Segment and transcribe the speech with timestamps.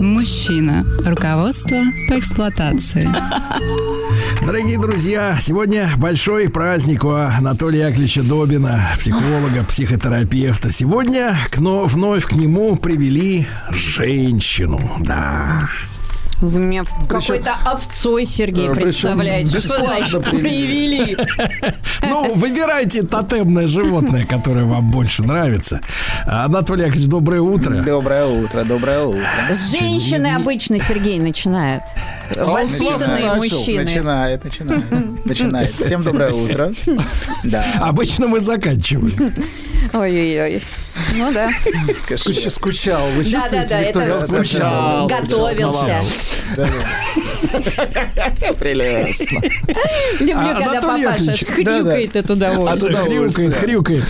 [0.00, 0.86] Мужчина.
[1.04, 1.76] Руководство
[2.08, 3.06] по эксплуатации.
[4.40, 10.70] Дорогие друзья, сегодня большой праздник у Анатолия Яковлевича Добина, психолога, психотерапевта.
[10.72, 14.80] Сегодня к, но, вновь к нему привели женщину.
[15.00, 15.68] Да.
[16.40, 19.60] Вы меня какой-то овцой, Сергей, представляете.
[19.60, 21.16] Что значит привели?
[22.02, 25.80] Ну, выбирайте тотемное животное, которое вам больше нравится.
[26.26, 27.82] Анатолий Яковлевич, доброе утро.
[27.82, 29.22] Доброе утро, доброе утро.
[29.50, 31.82] С женщины обычно Сергей начинает.
[32.34, 33.84] Воспитанные мужчины.
[33.84, 35.24] Начинает, начинает.
[35.26, 35.72] Начинает.
[35.74, 36.72] Всем доброе утро.
[37.44, 37.64] Да.
[37.80, 39.32] Обычно мы заканчиваем.
[39.92, 40.62] Ой-ой-ой.
[41.14, 41.48] Ну да.
[42.08, 43.08] Скуч- скучал.
[43.10, 45.06] Вы Да, да, да, это Скучал.
[45.06, 46.02] готовился.
[48.58, 49.40] Прелестно.
[50.20, 52.96] Люблю, А, когда Анатолий папаша хрюкает от удовольствия.
[52.96, 54.04] Хрюкает, хрюкает.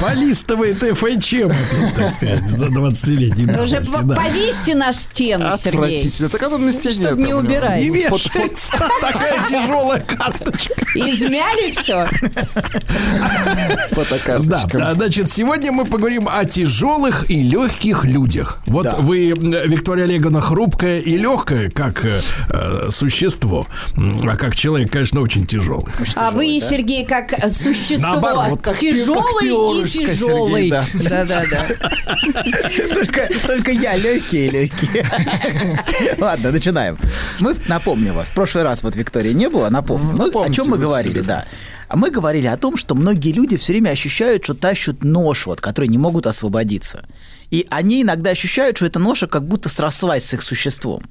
[0.00, 1.50] Полистывает ФХМ,
[1.96, 6.10] так сказать, за 20-летней Вы Уже повесьте на стену, Сергей.
[6.30, 6.94] Так она на стене.
[6.94, 7.80] Чтобы не убирать.
[7.80, 10.74] Не вешается такая тяжелая карточка.
[10.94, 12.08] Измяли все.
[12.22, 14.78] Да, Фотокарточка.
[14.78, 18.60] да, значит, сегодня мы поговорим о тяжелых и легких людях.
[18.66, 18.96] Вот Да.
[18.96, 25.92] вы, Виктория Олеговна, хрупкая и легкая, как э, существо, а как человек, конечно, очень тяжелый.
[26.16, 28.08] А вы, Сергей, как существо.
[28.08, 30.70] Наоборот, Тяжелый как перышко, тяжелый.
[30.70, 31.24] Сергей, да.
[31.24, 31.66] Да-да-да.
[32.94, 35.04] Только, только я легкие, легкие.
[36.18, 36.98] Ладно, начинаем.
[37.40, 40.12] Мы, напомню вас, в прошлый раз вот Виктории не было, напомню.
[40.16, 41.44] Мы- о напомните чем мы говорили, да.
[41.88, 45.60] А мы говорили о том, что многие люди все время ощущают, что тащат ношу, от
[45.60, 47.04] которой не могут освободиться.
[47.50, 51.02] И они иногда ощущают, что эта ноша как будто срослась с их существом.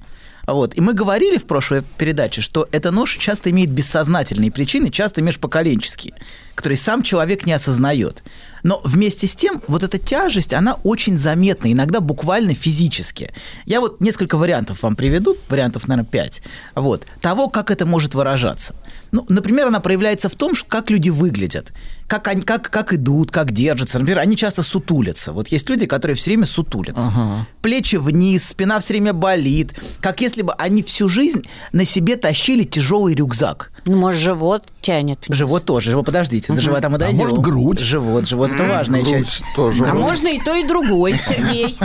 [0.48, 0.78] Вот.
[0.78, 6.14] И мы говорили в прошлой передаче, что эта ноша часто имеет бессознательные причины, часто межпоколенческие,
[6.56, 8.24] которые сам человек не осознает.
[8.68, 13.32] Но вместе с тем, вот эта тяжесть, она очень заметна, иногда буквально физически.
[13.66, 16.42] Я вот несколько вариантов вам приведу, вариантов, наверное, пять,
[16.76, 18.76] вот, того, как это может выражаться.
[19.12, 21.72] Ну, например, она проявляется в том, как люди выглядят,
[22.08, 24.00] как, они, как, как идут, как держатся.
[24.00, 25.32] Например, они часто сутулятся.
[25.32, 27.46] Вот есть люди, которые все время сутулятся.
[27.62, 32.64] Плечи вниз, спина все время болит, как если бы они всю жизнь на себе тащили
[32.64, 33.72] тяжелый рюкзак.
[33.86, 35.20] Ну, может, живот тянет.
[35.30, 37.18] Живот тоже, живот, подождите, до живота мы дойдем.
[37.18, 37.80] может, грудь?
[37.80, 39.44] Живот, живот, это важная Грудь часть.
[39.56, 39.86] тоже.
[39.86, 41.78] А можно и то, и другой, Сергей.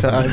[0.00, 0.30] Так.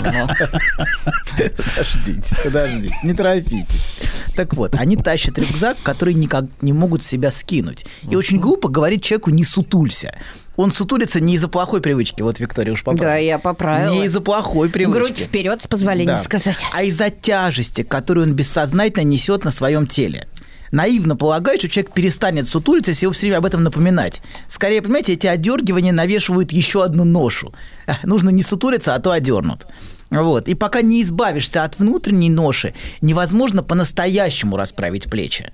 [1.36, 3.98] Подождите, подождите, не торопитесь.
[4.36, 7.86] Так вот, они тащат рюкзак, который никак не могут себя скинуть.
[8.10, 10.16] И очень глупо говорить человеку «не сутулься».
[10.56, 13.12] Он сутулится не из-за плохой привычки, вот Виктория уж поправила.
[13.14, 13.92] Да, я поправила.
[13.94, 14.98] Не из-за плохой привычки.
[14.98, 16.24] Грудь вперед, с позволения Да.
[16.24, 16.58] сказать.
[16.74, 20.28] А из-за тяжести, которую он бессознательно несет на своем теле.
[20.72, 24.22] Наивно полагает, что человек перестанет сутулиться, если его все время об этом напоминать.
[24.48, 27.54] Скорее, понимаете, эти одергивания навешивают еще одну ношу.
[27.88, 29.68] Э, Нужно не сутулиться, а то одернут.
[30.10, 30.48] Вот.
[30.48, 35.52] И пока не избавишься от внутренней ноши, невозможно по-настоящему расправить плечи.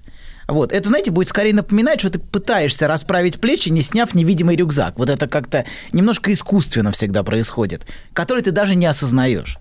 [0.47, 0.71] Вот.
[0.71, 4.97] Это, знаете, будет скорее напоминать, что ты пытаешься расправить плечи, не сняв невидимый рюкзак.
[4.97, 9.57] Вот это как-то немножко искусственно всегда происходит, который ты даже не осознаешь.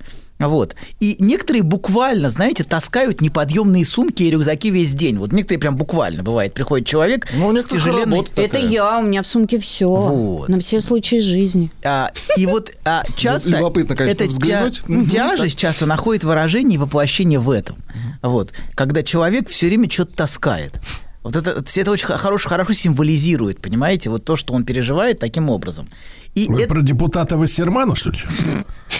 [0.48, 0.74] Вот.
[1.00, 5.18] И некоторые буквально, знаете, таскают неподъемные сумки и рюкзаки весь день.
[5.18, 6.54] Вот некоторые прям буквально бывает.
[6.54, 8.26] Приходит человек Ну, с тяжеленной...
[8.36, 9.88] Это я, у меня в сумке все.
[9.88, 10.48] Вот.
[10.48, 11.70] На все случаи жизни.
[11.84, 14.82] А, и вот а, часто Любопытно, конечно, взглянуть.
[15.10, 17.76] тя- тяжесть часто находит выражение и воплощение в этом.
[18.22, 18.52] Вот.
[18.74, 20.80] Когда человек все время что-то таскает.
[21.22, 25.88] Вот это, это очень хорошо, хорошо символизирует, понимаете, вот то, что он переживает таким образом.
[26.34, 28.18] И Вы это про депутата Вассермана, что ли?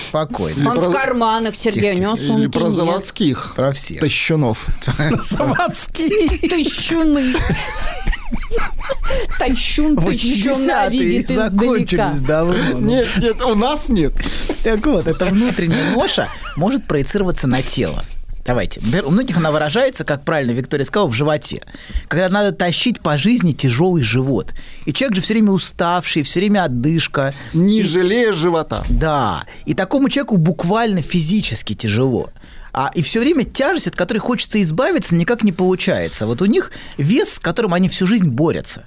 [0.08, 0.70] спокойно.
[0.70, 2.70] Он про- в карманах, Сергей, у него Или сумки про нет.
[2.72, 4.00] заводских Про всех.
[4.00, 4.66] тащунов.
[5.22, 6.48] Заводский.
[6.48, 7.32] Тащуны.
[9.38, 11.50] Тащун, тащуна 80-е видит издалека.
[11.50, 12.54] закончились давно.
[12.72, 12.78] ну.
[12.80, 14.12] Нет, нет, у нас нет.
[14.62, 18.04] Так вот, эта внутренняя ноша может проецироваться на тело.
[18.44, 18.80] Давайте.
[18.80, 21.62] Например, у многих она выражается, как правильно Виктория сказала, в животе.
[22.08, 24.52] Когда надо тащить по жизни тяжелый живот.
[24.84, 27.34] И человек же все время уставший, все время отдышка.
[27.52, 28.84] Не жалея живота.
[28.88, 29.44] Да.
[29.64, 32.30] И такому человеку буквально физически тяжело.
[32.72, 36.26] А, и все время тяжесть, от которой хочется избавиться, никак не получается.
[36.26, 38.86] Вот у них вес, с которым они всю жизнь борются.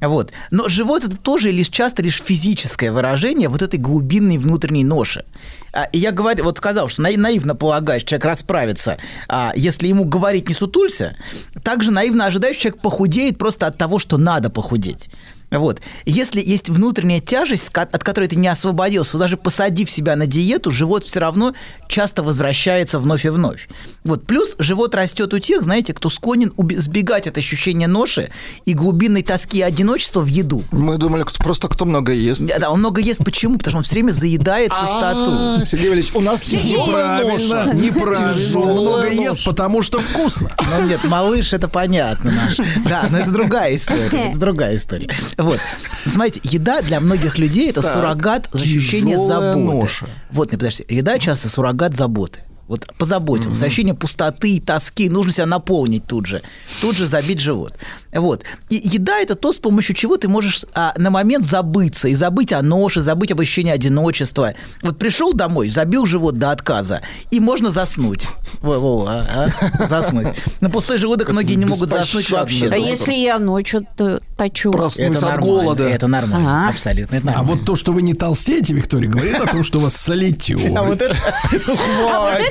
[0.00, 0.32] Вот.
[0.50, 5.24] Но живот это тоже лишь часто лишь физическое выражение вот этой глубинной внутренней ноши.
[5.72, 8.98] А, И я говорю, вот сказал, что наив- наивно полагаешь, человек расправится,
[9.28, 11.16] а, если ему говорить не сутулься,
[11.62, 15.08] также наивно ожидаешь, человек похудеет просто от того, что надо похудеть.
[15.58, 15.80] Вот.
[16.04, 21.04] Если есть внутренняя тяжесть, от которой ты не освободился, даже посадив себя на диету, живот
[21.04, 21.54] все равно
[21.88, 23.68] часто возвращается вновь и вновь.
[24.04, 24.26] Вот.
[24.26, 28.30] Плюс живот растет у тех, знаете, кто склонен сбегать от ощущения ноши
[28.64, 30.62] и глубинной тоски и одиночества в еду.
[30.72, 32.46] Мы думали, кто- просто кто много ест.
[32.46, 33.24] Да, да, он много ест.
[33.24, 33.56] Почему?
[33.58, 35.30] Потому что он все время заедает пустоту.
[35.32, 37.74] А, Сергей Валерьевич, у нас тяжелая Неправильно, ноша.
[37.74, 38.58] неправильно.
[38.58, 40.54] Много ест, потому что вкусно.
[40.78, 42.56] Ну нет, малыш, это понятно наш.
[42.88, 44.06] Да, но это другая история.
[44.30, 45.08] Это другая история.
[45.46, 45.60] Вот.
[46.04, 49.88] Смотрите, еда для многих людей это суррогат ощущения заботы.
[50.30, 50.84] Вот, не подожди.
[50.88, 52.40] Еда часто суррогат заботы.
[52.68, 53.64] Вот позаботился.
[53.64, 55.08] Ощущение пустоты, тоски.
[55.08, 56.42] Нужно себя наполнить тут же.
[56.80, 57.74] Тут же забить живот.
[58.12, 58.42] Вот.
[58.70, 62.08] И еда– это то, с помощью чего ты можешь а, на момент забыться.
[62.08, 64.54] И забыть о ноше, забыть об ощущении одиночества.
[64.82, 68.26] Вот пришел домой, забил живот до отказа, и можно заснуть.
[68.62, 69.48] Во-во, а,
[69.78, 70.28] а, заснуть.
[70.60, 72.68] На пустой желудок многие не могут заснуть вообще.
[72.68, 74.72] А если я ночью т- точу?
[74.72, 75.88] Проснусь Это от нормально, голода.
[75.88, 76.70] это нормально, Ага.
[76.70, 79.82] абсолютно, это А вот то, что вы не толстеете, Виктория, говорит о том, что у
[79.82, 80.60] вас солитюр.
[80.76, 81.16] А вот это...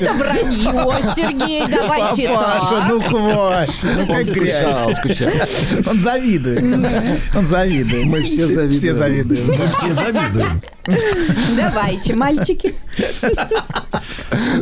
[0.05, 2.89] Ну, это вранье, Сергей, давайте Папаша, так.
[2.89, 3.85] ну хватит.
[3.97, 4.97] Ну, как скучал, грязь.
[4.97, 5.31] скучал.
[5.87, 6.61] Он завидует.
[7.35, 8.05] Он завидует.
[8.05, 8.77] Мы все завидуем.
[8.77, 9.47] Все завидуем.
[9.47, 10.61] Мы все завидуем.
[11.57, 12.73] Давайте, мальчики.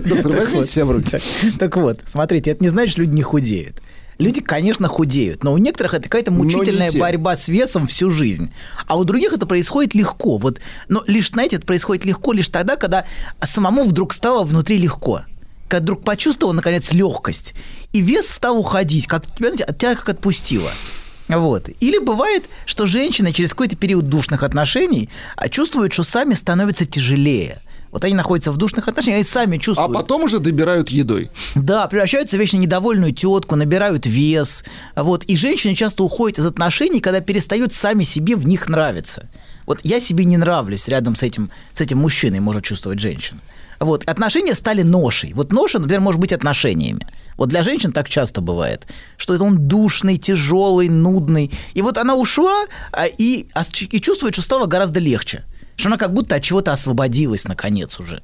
[0.06, 1.20] Доктор, возьмите себя в руки.
[1.60, 3.82] Так вот, смотрите, это не значит, что люди не худеют.
[4.20, 7.00] Люди, конечно, худеют, но у некоторых это какая-то мучительная те.
[7.00, 8.54] борьба с весом всю жизнь.
[8.88, 10.38] А у других это происходит легко.
[10.38, 13.06] Вот, но лишь, знаете, это происходит легко лишь тогда, когда
[13.44, 15.22] самому вдруг стало внутри легко.
[15.74, 17.56] Когда вдруг почувствовал, наконец, легкость.
[17.94, 20.70] И вес стал уходить, как тебя, тебя как отпустило.
[21.28, 21.68] Вот.
[21.80, 27.60] Или бывает, что женщины через какой-то период душных отношений а, чувствуют, что сами становятся тяжелее.
[27.94, 29.94] Вот они находятся в душных отношениях, они сами А чувствуют.
[29.94, 31.30] потом уже добирают едой.
[31.54, 34.64] Да, превращаются в вечно недовольную тетку, набирают вес.
[34.96, 35.24] Вот.
[35.26, 39.30] И женщины часто уходят из отношений, когда перестают сами себе в них нравиться.
[39.68, 43.40] Вот я себе не нравлюсь рядом с этим, с этим мужчиной, может чувствовать женщина.
[43.80, 44.10] Вот.
[44.10, 45.34] Отношения стали ношей.
[45.34, 47.08] Вот ноша, например, может быть отношениями.
[47.38, 48.88] Вот для женщин так часто бывает,
[49.18, 51.52] что это он душный, тяжелый, нудный.
[51.76, 55.44] И вот она ушла а, и, ос- и чувствует, что стало гораздо легче.
[55.76, 58.22] Что она как будто от чего-то освободилась, наконец, уже.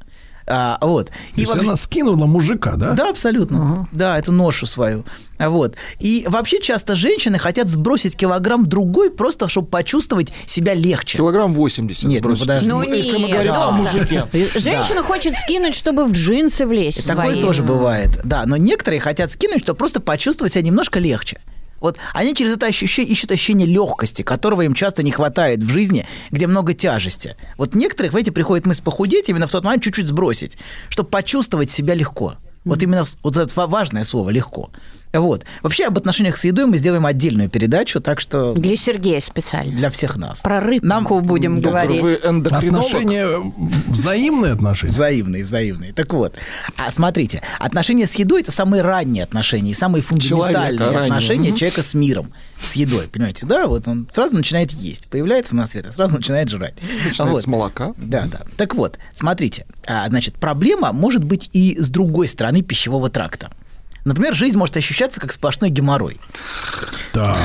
[0.52, 1.08] А, вот.
[1.10, 2.94] То И есть вообще- она скинула мужика, да?
[2.94, 3.88] да, абсолютно.
[3.92, 5.06] Да, эту ношу свою.
[5.38, 5.76] Вот.
[6.00, 11.20] И вообще часто женщины хотят сбросить килограмм другой, просто чтобы почувствовать себя легче.
[11.20, 12.04] Килограмм 80.
[12.10, 12.42] Нет, ну бросить.
[12.48, 12.68] подожди.
[12.68, 13.74] Ну Если мы нет, говорим о доктор.
[13.74, 14.28] мужике.
[14.60, 17.42] Женщина хочет скинуть, чтобы в джинсы влезть Такое свои.
[17.42, 18.20] тоже бывает.
[18.24, 21.40] Да, но некоторые хотят скинуть, чтобы просто почувствовать себя немножко легче.
[21.80, 26.08] Вот они через это ощущение ищут ощущение легкости, которого им часто не хватает в жизни,
[26.32, 27.36] где много тяжести.
[27.58, 30.58] Вот некоторых, видите, приходит мысль похудеть, именно в тот момент чуть-чуть сбросить,
[30.90, 32.36] чтобы почувствовать себя легко.
[32.66, 34.70] Вот именно вот это важное слово легко.
[35.14, 35.44] Вот.
[35.64, 39.76] Вообще об отношениях с едой мы сделаем отдельную передачу, так что Для Сергея специально.
[39.76, 40.42] для всех нас.
[40.42, 42.02] Про рыбку Нам будем Доктор, говорить.
[42.02, 42.86] вы эндокринолог?
[42.86, 43.28] Отношения,
[43.88, 44.94] взаимные отношения.
[44.94, 45.94] Взаимные, взаимные.
[45.94, 46.36] Так вот,
[46.78, 51.82] а смотрите, отношения с едой это самые ранние отношения, и самые фундаментальные Человека отношения человека
[51.84, 52.32] с миром,
[52.64, 53.68] с едой, понимаете, да?
[53.68, 56.76] Вот он сразу начинает есть, появляется на свет, и сразу начинает жрать.
[57.06, 57.42] Начинает Вот.
[57.44, 57.94] с молока.
[57.98, 58.42] Да, да.
[58.58, 63.50] Так вот, смотрите, а, значит, проблема может быть и с другой стороны пищевого тракта.
[64.10, 66.20] Например, жизнь может ощущаться как сплошной геморрой.
[67.14, 67.38] Так.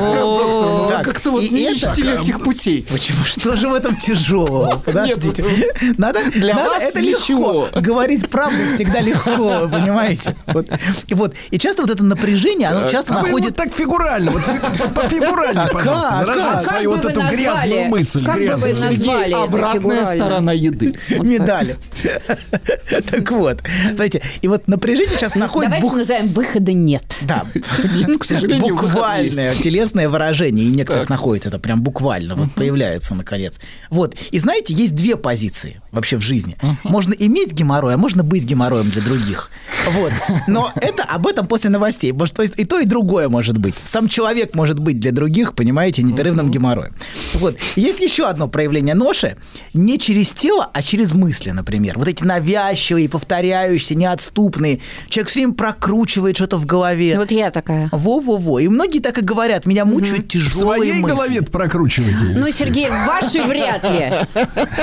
[0.00, 2.86] Доктор, ну как-то вот не ищете легких путей.
[2.88, 3.24] Почему?
[3.24, 4.80] Что же в этом тяжелого?
[4.84, 5.42] Подождите.
[5.42, 7.64] Нет, надо, для надо- вас это ничего.
[7.64, 7.80] легко.
[7.80, 10.36] Говорить правду всегда легко, вы понимаете?
[10.46, 10.68] Вот.
[11.08, 11.34] И, вот.
[11.50, 13.50] и часто вот это напряжение, оно часто А находит...
[13.50, 16.20] вот так фигурально, вот вы вот пофигуральнее, пожалуйста, как?
[16.26, 16.62] выражайте Как?
[16.62, 18.24] свою вот эту грязную мысль.
[18.24, 18.92] Как бы вы грязную.
[18.92, 19.32] назвали?
[19.32, 20.94] Обратная сторона еды.
[21.10, 21.76] медали.
[23.10, 25.70] Так вот, смотрите, и вот напряжение сейчас находит...
[25.70, 27.16] Давайте назовем выхода нет.
[27.22, 27.44] Да,
[28.18, 33.58] к сожалению, буквальное телесное выражение, и некоторых находит это прям буквально, вот появляется наконец.
[33.90, 36.56] Вот, и знаете, есть две позиции вообще в жизни.
[36.82, 39.50] Можно иметь геморрой, а можно быть геморроем для других.
[39.88, 40.12] Вот,
[40.46, 42.12] но это об этом после новостей.
[42.12, 43.74] Может, то есть и то, и другое может быть.
[43.84, 46.94] Сам человек может быть для других, понимаете, непрерывным геморроем.
[47.34, 49.36] Вот, есть еще одно проявление ноши,
[49.72, 51.98] не через тело, а через мысли, например.
[51.98, 54.80] Вот эти навязчивые, повторяющиеся, неотступные.
[55.08, 57.18] Человек все время прокручивает что-то в голове.
[57.18, 57.88] Вот я такая.
[57.92, 58.58] Во-во-во.
[58.60, 61.14] И многие так и говорят, меня мучают В тяжелые своей мысли.
[61.14, 62.34] голове прокручиваете.
[62.38, 64.10] Ну, Сергей, в вашей вряд ли.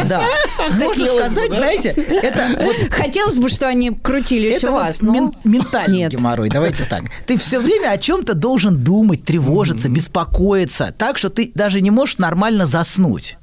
[0.08, 0.22] Да.
[0.78, 5.12] Можно сказать, знаете, это вот Хотелось бы, что они крутились это у вот вас, но...
[5.14, 6.12] мен- ментальный Нет.
[6.12, 6.50] геморрой.
[6.50, 7.04] Давайте так.
[7.26, 12.20] Ты все время о чем-то должен думать, тревожиться, беспокоиться, так что ты даже не можешь
[12.20, 13.38] нормально заснуть.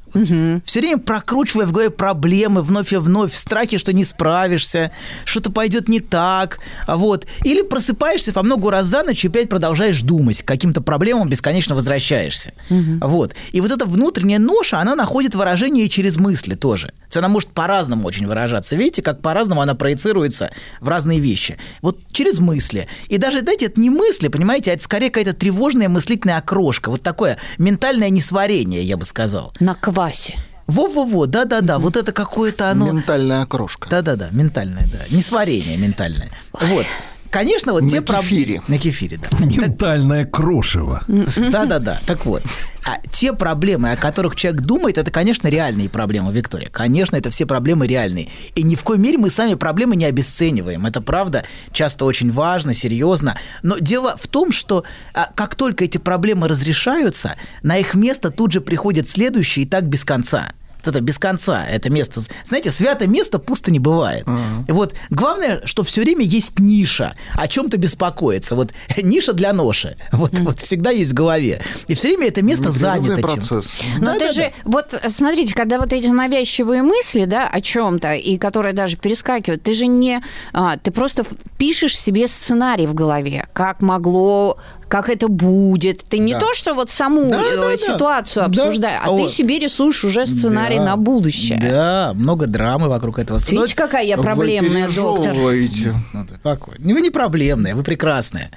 [0.64, 4.92] Все время прокручивая в голове проблемы вновь и вновь, в страхе, что не справишься,
[5.24, 7.26] что-то пойдет не так, а вот.
[7.44, 11.74] Или просыпаешься по много раз за ночь и опять продолжаешь думать, к каким-то проблемам бесконечно
[11.74, 12.52] возвращаешься.
[13.00, 13.34] Вот.
[13.52, 16.88] И вот эта внутренняя ноша, она находит выражение и через мысли тоже.
[16.88, 18.76] То есть она может по-разному очень выражаться.
[18.76, 21.56] Видите, как по-разному она проецируется в разные вещи.
[21.82, 22.88] Вот через мысли.
[23.08, 26.90] И даже, знаете, это не мысли, понимаете, а это скорее какая-то тревожная мыслительная окрошка.
[26.90, 29.52] Вот такое ментальное несварение, я бы сказал.
[29.60, 29.74] На
[30.08, 30.34] квасе.
[30.66, 32.92] Во-во-во, да-да-да, вот это какое-то оно...
[32.92, 33.88] Ментальная окрошка.
[33.88, 34.98] Да-да-да, ментальное, да.
[35.16, 36.30] Несварение ментальное.
[36.52, 36.84] Вот.
[37.30, 38.62] Конечно, вот На те проб- кефире.
[38.68, 39.28] На кефире, да.
[39.38, 41.02] Ментальное крошево.
[41.06, 41.98] Да-да-да.
[42.06, 42.42] Так вот,
[42.88, 46.70] а те проблемы, о которых человек думает, это, конечно, реальные проблемы, Виктория.
[46.70, 48.30] Конечно, это все проблемы реальные.
[48.54, 50.86] И ни в коей мере мы сами проблемы не обесцениваем.
[50.86, 53.36] Это правда часто очень важно, серьезно.
[53.62, 58.52] Но дело в том, что а, как только эти проблемы разрешаются, на их место тут
[58.52, 60.52] же приходят следующие и так без конца.
[60.84, 62.22] Это без конца, это место.
[62.44, 64.24] Знаете, святое место пусто не бывает.
[64.68, 68.54] И вот главное, что все время есть ниша, о чем-то беспокоиться.
[68.54, 69.96] Вот ниша для ноши.
[70.12, 71.60] Вот, вот всегда есть в голове.
[71.88, 73.72] И все время это место занято процесс.
[73.72, 74.00] чем-то.
[74.00, 74.50] Но Да, ты да, же, да.
[74.64, 79.74] вот смотрите, когда вот эти навязчивые мысли, да, о чем-то, и которые даже перескакивают, ты
[79.74, 81.24] же не, а, ты просто
[81.58, 86.02] пишешь себе сценарий в голове, как могло, как это будет.
[86.04, 86.40] Ты не Да.
[86.40, 87.76] то, что вот саму Да, э, да, да.
[87.76, 88.62] ситуацию Да.
[88.62, 89.28] обсуждаешь, а Вот.
[89.28, 90.84] ты себе рисуешь уже сценарий Да.
[90.84, 91.58] на будущее.
[91.62, 93.38] Да, много драмы вокруг этого.
[93.38, 95.24] Видите, какая я проблемная, Вы доктор.
[95.34, 95.94] пережевываете.
[96.12, 96.94] Ну?
[96.94, 98.50] Вы не проблемные, вы прекрасные.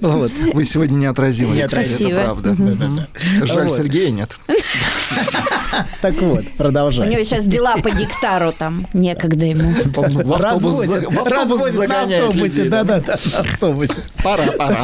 [0.00, 0.32] Вот.
[0.54, 1.56] Вы сегодня неотразимы.
[1.68, 2.08] Красиво.
[2.10, 2.50] Это правда.
[2.54, 3.06] Мгм.
[3.42, 3.76] Жаль, Вот.
[3.76, 4.38] Сергея нет.
[6.02, 7.10] Так вот, У продолжаем.
[7.10, 9.70] него сейчас дела по гектару там, некогда ему.
[9.72, 12.84] В автобус, в автобус разводит на загоняет автобусе, людей, да.
[12.84, 14.02] да-да-да, на автобусе.
[14.24, 14.77] Пора, пора.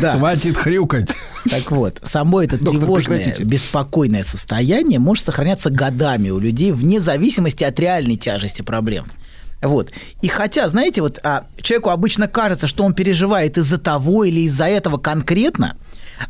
[0.00, 0.16] Да.
[0.18, 1.12] Хватит хрюкать.
[1.50, 3.44] Так вот, само это Доктор, тревожное, прекратите.
[3.44, 9.06] беспокойное состояние может сохраняться годами у людей вне зависимости от реальной тяжести проблем.
[9.60, 9.90] Вот.
[10.20, 14.66] И хотя, знаете, вот а, человеку обычно кажется, что он переживает из-за того или из-за
[14.66, 15.76] этого конкретно,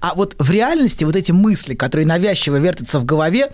[0.00, 3.50] а вот в реальности вот эти мысли, которые навязчиво вертятся в голове,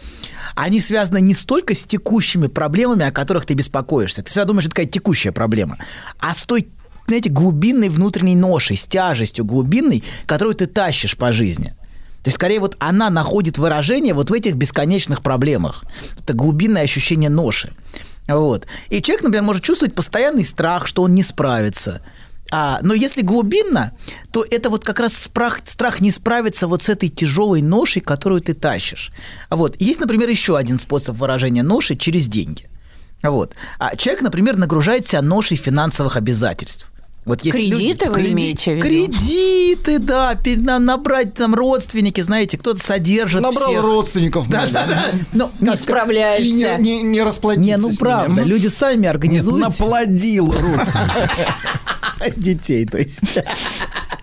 [0.55, 4.23] они связаны не столько с текущими проблемами, о которых ты беспокоишься.
[4.23, 5.79] Ты всегда думаешь, что это какая-то текущая проблема,
[6.21, 6.69] а с той,
[7.11, 11.75] знаете, глубинной внутренней ношей, с тяжестью глубинной, которую ты тащишь по жизни.
[12.23, 15.85] То есть, скорее, вот она находит выражение вот в этих бесконечных проблемах.
[16.19, 17.73] Это глубинное ощущение ноши.
[18.29, 18.67] Вот.
[18.91, 22.03] И человек, например, может чувствовать постоянный страх, что он не справится.
[22.53, 23.93] А, но если глубинно,
[24.33, 28.41] то это вот как раз страх, страх не справиться вот с этой тяжелой ношей, которую
[28.41, 29.13] ты тащишь.
[29.49, 29.77] Вот.
[29.81, 32.69] Есть, например, еще один способ выражения ноши через деньги.
[33.23, 33.55] Вот.
[33.79, 36.90] А человек, например, нагружает себя ношей финансовых обязательств.
[37.27, 38.87] Вот есть Кредиты вы Креди- имеете в виду?
[38.89, 43.83] Кредиты, да, пи- на- набрать там родственники, знаете, кто-то содержит Набрал всех.
[43.83, 44.49] родственников.
[44.49, 45.07] Да, да, да.
[45.33, 46.79] Ну, Не справляешься.
[46.79, 48.49] не, не, не расплатиться Не, ну правда, ними.
[48.49, 51.31] люди сами Нет, организуют наплодил родственников.
[52.37, 53.21] детей, то есть.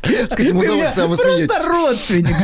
[0.04, 1.48] С каким удовольствием вы смеетесь.
[1.48, 2.36] Просто родственник.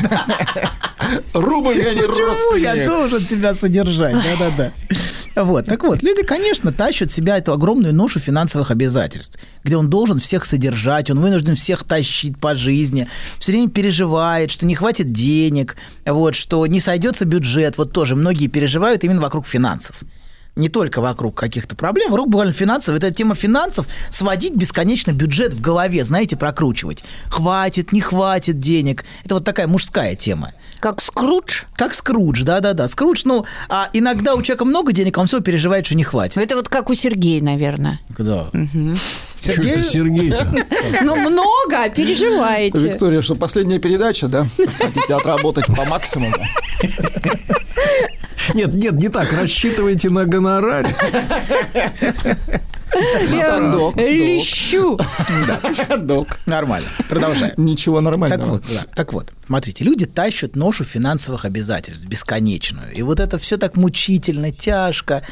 [1.34, 2.88] Рубль, я не Почему я родственник.
[2.88, 4.16] должен тебя содержать?
[4.16, 4.72] Да-да-да.
[5.36, 10.20] Вот, так вот, люди, конечно, тащат себя эту огромную ношу финансовых обязательств, где он должен
[10.20, 13.08] всех содержать, он вынужден всех тащить по жизни,
[13.40, 15.76] все время переживает, что не хватит денег,
[16.06, 20.04] вот, что не сойдется бюджет, вот тоже многие переживают именно вокруг финансов.
[20.56, 22.96] Не только вокруг каких-то проблем, вокруг буквально финансов.
[22.96, 27.04] Это тема финансов, сводить бесконечно бюджет в голове, знаете, прокручивать.
[27.30, 29.04] Хватит, не хватит денег.
[29.26, 30.54] Это вот такая мужская тема.
[30.80, 31.64] Как Скрудж.
[31.76, 32.88] Как Скрудж, да-да-да.
[32.88, 36.38] Скрудж, ну, а иногда у человека много денег, а он все переживает, что не хватит.
[36.38, 38.00] Это вот как у Сергея, наверное.
[38.18, 38.52] Да.
[39.42, 40.54] Что это Сергей-то?
[41.02, 42.78] Ну, много, а переживаете.
[42.78, 44.48] Виктория, что последняя передача, да?
[44.78, 46.36] Хотите отработать по максимуму?
[48.54, 49.32] Нет, нет, не так.
[49.34, 50.88] Рассчитывайте на гонорар.
[53.32, 55.00] Я док, лещу.
[55.98, 56.28] Док.
[56.46, 56.88] Нормально.
[57.10, 57.54] Продолжаем.
[57.58, 58.52] Ничего Так нормального.
[58.52, 58.64] вот,
[58.96, 59.32] так вот.
[59.44, 62.94] Смотрите, люди тащат ношу финансовых обязательств бесконечную.
[62.94, 65.24] И вот это все так мучительно, тяжко.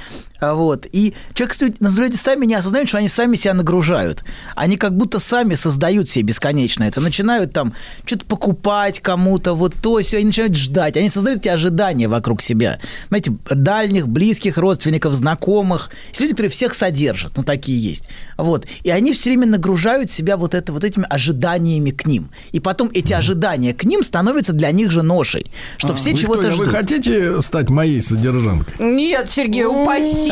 [0.41, 0.87] А Вот.
[0.91, 4.23] И человек, кстати, люди сами не осознают, что они сами себя нагружают.
[4.55, 6.99] Они как будто сами создают себе бесконечно это.
[6.99, 7.73] Начинают там
[8.05, 10.97] что-то покупать кому-то, вот то, все, они начинают ждать.
[10.97, 12.79] Они создают эти ожидания вокруг себя.
[13.09, 15.91] Знаете, дальних, близких родственников, знакомых.
[16.09, 18.09] Есть люди, которые всех содержат, ну, такие есть.
[18.37, 18.65] Вот.
[18.81, 22.31] И они все время нагружают себя вот, это, вот этими ожиданиями к ним.
[22.51, 25.51] И потом эти ожидания к ним становятся для них же ношей.
[25.77, 26.67] Что все чего-то Виктория, ждут.
[26.67, 28.73] вы хотите стать моей содержанкой?
[28.79, 30.30] Нет, Сергей, упасите.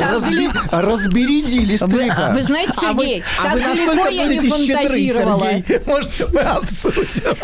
[0.00, 0.80] Разби- далеко.
[0.80, 5.46] Разбередили Вы, знаете, А Сергей, а так вы далеко насколько я не фантазировала.
[5.86, 7.36] Может, мы обсудим,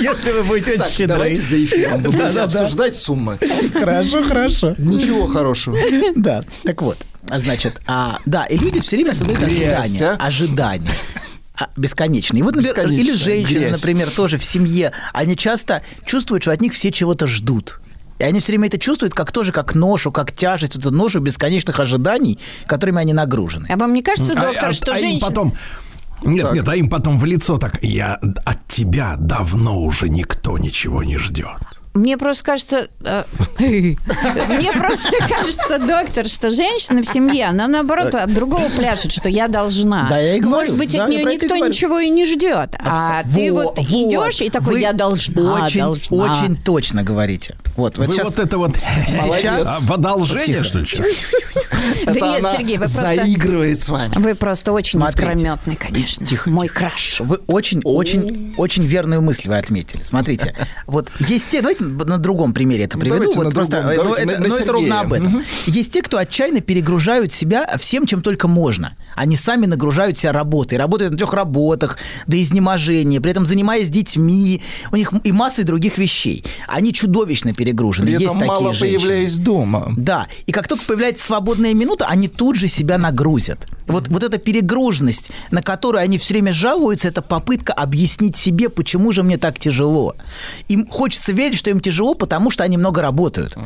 [0.00, 1.06] если вы будете очень щедры.
[1.06, 3.38] давайте за эфиром вы будете обсуждать суммы.
[3.72, 4.74] Хорошо, хорошо.
[4.78, 5.76] Ничего хорошего.
[6.16, 6.98] Да, так вот,
[7.28, 10.26] а, значит, а, да, и люди все время создают ожидания, а?
[10.26, 10.90] ожидания.
[11.58, 12.40] А, Бесконечные.
[12.40, 13.72] И вот, например, или женщины, грязь.
[13.80, 17.80] например, тоже в семье, они часто чувствуют, что от них все чего-то ждут.
[18.18, 21.20] И они все время это чувствуют как тоже как ношу, как тяжесть, вот эту ношу
[21.20, 23.66] бесконечных ожиданий, которыми они нагружены.
[23.70, 25.28] А вам не кажется, А- доктор, а- что а им женщина...
[25.28, 25.54] потом...
[26.22, 31.02] Нет, нет, а им потом в лицо так, я от тебя давно уже никто ничего
[31.02, 31.58] не ждет.
[31.96, 32.88] Мне просто кажется...
[33.00, 33.24] э,
[33.58, 39.48] Мне просто кажется, доктор, что женщина в семье, она наоборот от другого пляшет, что я
[39.48, 40.08] должна.
[40.08, 40.56] Да, я и говорю.
[40.60, 42.74] Может быть, Да, от нее никто ничего и не ждет.
[42.78, 46.16] А ты Во- вот идешь и такой, Вы я должна, Очень, должна.
[46.16, 47.56] очень точно говорите.
[47.76, 48.24] Вот, вот Вы сейчас...
[48.24, 50.64] вот это вот Сейчас- а, в одолжение, Тихо.
[50.64, 50.86] что ли?
[50.86, 51.06] сейчас?
[52.06, 53.00] Да нет, Сергей, вы просто...
[53.00, 54.14] заигрывает с вами.
[54.16, 56.26] Вы просто очень искрометный, конечно.
[56.26, 57.20] Тихо, Мой краш.
[57.20, 60.02] Вы очень, очень, очень верную мысль вы отметили.
[60.02, 60.54] Смотрите,
[60.86, 63.32] вот есть те, давайте на другом примере это приведу.
[63.34, 65.42] Вот просто, но это, на но это ровно об этом.
[65.66, 68.96] Есть те, кто отчаянно перегружают себя всем, чем только можно.
[69.14, 74.62] Они сами нагружают себя работой, работают на трех работах до изнеможения, при этом занимаясь детьми,
[74.92, 76.44] у них и массой других вещей.
[76.66, 78.06] Они чудовищно перегружены.
[78.06, 79.00] При есть этом такие мало женщины.
[79.00, 79.92] появляясь дома.
[79.96, 83.66] Да, и как только появляется свободная минута, они тут же себя нагрузят.
[83.86, 89.12] Вот, вот эта перегруженность, на которую они все время жалуются, это попытка объяснить себе, почему
[89.12, 90.14] же мне так тяжело.
[90.68, 93.56] Им хочется верить, что им тяжело, потому что они много работают.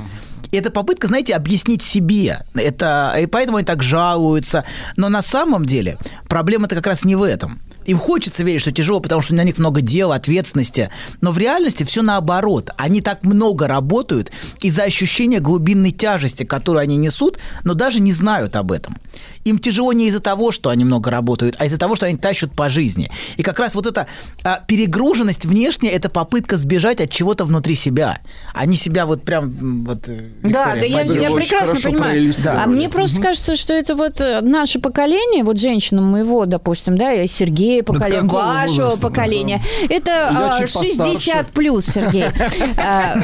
[0.51, 2.41] И это попытка, знаете, объяснить себе.
[2.55, 4.65] Это, и поэтому они так жалуются.
[4.97, 5.97] Но на самом деле
[6.29, 7.61] проблема-то как раз не в этом.
[7.91, 10.91] Им хочется верить, что тяжело, потому что на них много дел, ответственности.
[11.21, 12.71] Но в реальности все наоборот.
[12.77, 14.31] Они так много работают
[14.61, 18.97] из-за ощущения глубинной тяжести, которую они несут, но даже не знают об этом.
[19.45, 22.53] Им тяжело не из-за того, что они много работают, а из-за того, что они тащат
[22.53, 23.11] по жизни.
[23.37, 24.07] И как раз вот эта
[24.43, 28.21] а, перегруженность внешняя– это попытка сбежать от чего-то внутри себя.
[28.53, 29.51] Они себя вот прям...
[29.85, 32.13] Вот, э, Да, Виктория, да, я, я прекрасно понимаю.
[32.13, 32.61] проиллюстрировали.
[32.63, 37.13] А мне просто кажется, что это вот э, наше поколение, вот женщинам моего, допустим, да,
[37.13, 39.07] и Сергея поколения, какого вашего возраста?
[39.07, 39.63] поколения.
[39.89, 41.15] Это Я а, чуть постарше.
[41.15, 42.27] 60 плюс, Сергей.
[42.77, 43.15] А,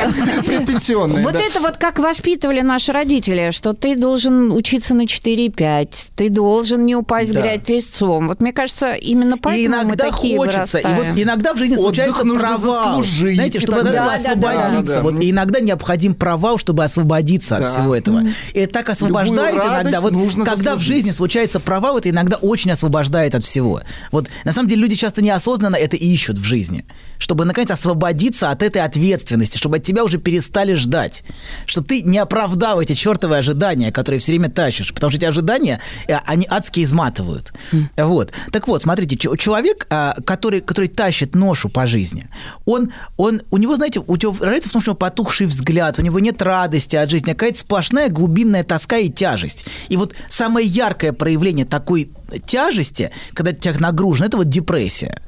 [0.47, 1.41] Предпенсионные, Вот да.
[1.41, 6.95] это вот как воспитывали наши родители, что ты должен учиться на 4,5, ты должен не
[6.97, 7.41] упасть Да.
[7.41, 8.29] в грязь лицом.
[8.29, 11.75] Вот мне кажется, именно И поэтому мы иногда такие хочется, и вот иногда в жизни
[11.75, 13.03] Отдых случается нужно провал.
[13.03, 14.07] заслужить Знаете, и чтобы от этого.
[14.07, 14.83] Да, освободиться.
[14.83, 15.03] Да, да.
[15.03, 17.69] Вот, и иногда необходим провал, чтобы освободиться от Да.
[17.69, 18.23] всего этого.
[18.55, 20.01] И это так освобождает Любую иногда.
[20.01, 20.87] Вот нужно когда в заслужить.
[20.89, 23.81] жизни случается провал, это иногда очень освобождает от всего.
[24.13, 26.85] Вот на самом деле люди часто неосознанно это ищут в жизни,
[27.19, 31.23] чтобы наконец освободиться от этой ответственности, чтобы от тебя уже перестали ждать,
[31.67, 35.81] что ты не оправдал эти чертовы ожидания, которые все время тащишь, потому что эти ожидания,
[36.07, 37.53] они адски изматывают.
[37.97, 38.33] Вот.
[38.53, 42.29] Так вот, смотрите, человек, а, который, который тащит ношу по жизни,
[42.65, 45.99] он, он, у него, знаете, у него разница в том, что у него потухший взгляд,
[45.99, 49.67] у него нет радости от жизни, а какая-то сплошная глубинная тоска и тяжесть.
[49.89, 52.11] И вот самое яркое проявление такой
[52.45, 55.21] тяжести, когда человек нагружен, это вот депрессия.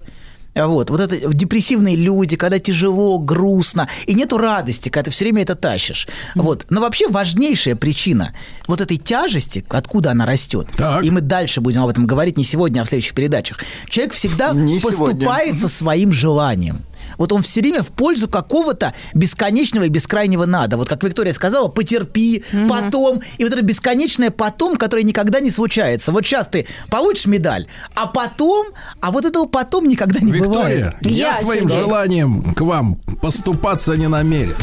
[0.67, 5.43] Вот, вот это депрессивные люди, когда тяжело, грустно, и нету радости, когда ты все время
[5.43, 6.09] это тащишь.
[6.35, 6.67] Вот.
[6.71, 8.35] Но вообще важнейшая причина
[8.67, 11.05] вот этой тяжести, откуда она растет, Так.
[11.05, 14.53] и мы дальше будем об этом говорить не сегодня, а в следующих передачах, человек всегда
[14.53, 16.79] Не поступает со своим желанием.
[17.19, 20.77] Вот он все время в пользу какого-то бесконечного и бескрайнего надо.
[20.79, 23.21] Вот как Виктория сказала, потерпи, потом.
[23.37, 26.13] И вот это бесконечное потом, которое никогда не случается.
[26.13, 28.67] Вот сейчас ты получишь медаль, а потом,
[29.01, 30.95] а вот этого потом никогда не Виктория, бывает.
[31.03, 31.83] я, Я, своим Сергей.
[31.85, 34.55] желанием к вам поступаться не намерен.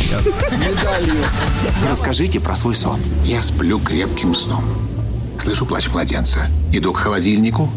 [1.90, 3.00] Расскажите про свой сон.
[3.24, 4.64] Я сплю крепким сном.
[5.40, 6.48] Слышу плач младенца.
[6.72, 7.70] Иду к холодильнику,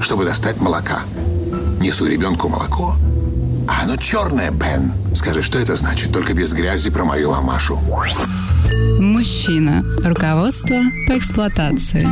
[0.00, 1.00] чтобы достать молока.
[1.80, 2.94] Несу ребенку молоко.
[3.68, 4.92] А оно черное, Бен.
[5.14, 6.12] Скажи, что это значит?
[6.12, 7.78] Только без грязи про мою мамашу.
[9.22, 9.84] Мужчина.
[10.02, 12.08] Руководство по эксплуатации.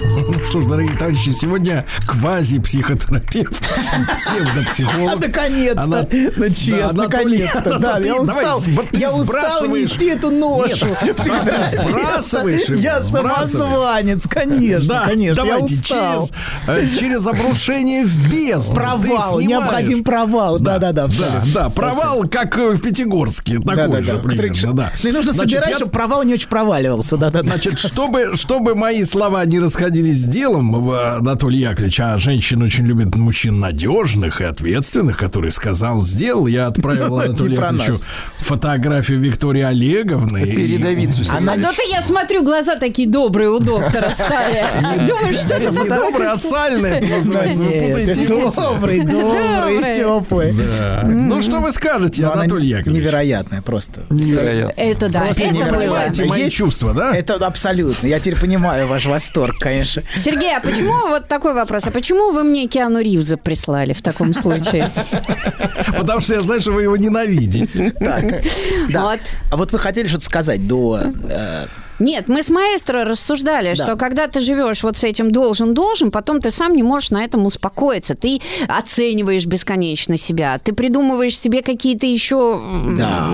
[0.00, 3.70] Ну что ж, дорогие товарищи, сегодня квази-психотерапевт,
[4.14, 5.20] псевдопсихолог.
[5.20, 7.78] Наконец-то, Она- ну честно, наконец-то.
[7.78, 10.86] Да, ты я устал, я устал нести эту ношу.
[11.02, 16.30] Нет, ты сбрасываешь его, Я самозванец, конечно, Да, конечно, я давайте устал.
[16.66, 18.74] через, э, через обрушение в бездну.
[18.74, 21.08] Провал, необходим провал, да-да-да.
[21.08, 24.92] Да, да, провал, как э, в Пятигорске, такой же примерно, да.
[25.02, 27.48] Ну нужно Значит, собирать, я- чтобы провал не очень проваливался, да-да-да.
[27.48, 33.16] Значит, чтобы, чтобы мои слова не расходились с делом, Анатолий Яковлевич, а женщины очень любят
[33.16, 36.46] мужчин надежных и ответственных, который сказал, сделал.
[36.46, 37.94] Я отправил Не Анатолию Яковлевичу
[38.38, 40.42] фотографию Виктории Олеговны.
[40.42, 41.22] и- Передовицу.
[41.28, 45.06] А то-то я смотрю, глаза такие добрые у доктора стали.
[45.08, 45.96] Думаю, что это Не такое?
[45.98, 47.62] добрый, а сальный это называется.
[47.62, 50.52] Вы путаете добрый, добрый, теплый.
[50.52, 51.02] Да.
[51.04, 53.02] Ну, что вы скажете, она Анатолий Яковлевич?
[53.02, 54.02] невероятная просто.
[54.10, 54.80] Невероятно.
[54.80, 56.00] Это да, это было.
[56.44, 57.14] Есть- чувства, да?
[57.16, 58.06] Это абсолютно.
[58.06, 60.02] Я теперь понимаю ваш восторг, конечно.
[60.16, 61.86] Сергей, а почему вот такой вопрос?
[61.86, 64.90] А почему вы мне Киану Ривза прислали в таком случае?
[65.96, 67.92] Потому что я знаю, что вы его ненавидите.
[67.98, 68.24] Так,
[68.90, 69.02] да.
[69.02, 69.20] Вот.
[69.50, 71.00] А вот вы хотели что-то сказать до...
[71.28, 71.66] э,
[71.98, 73.84] Нет, мы с маэстро рассуждали, Да.
[73.84, 77.46] что когда ты живешь вот с этим должен-должен, потом ты сам не можешь на этом
[77.46, 78.14] успокоиться.
[78.14, 82.60] Ты оцениваешь бесконечно себя, ты придумываешь себе какие-то еще...
[82.96, 83.30] Да,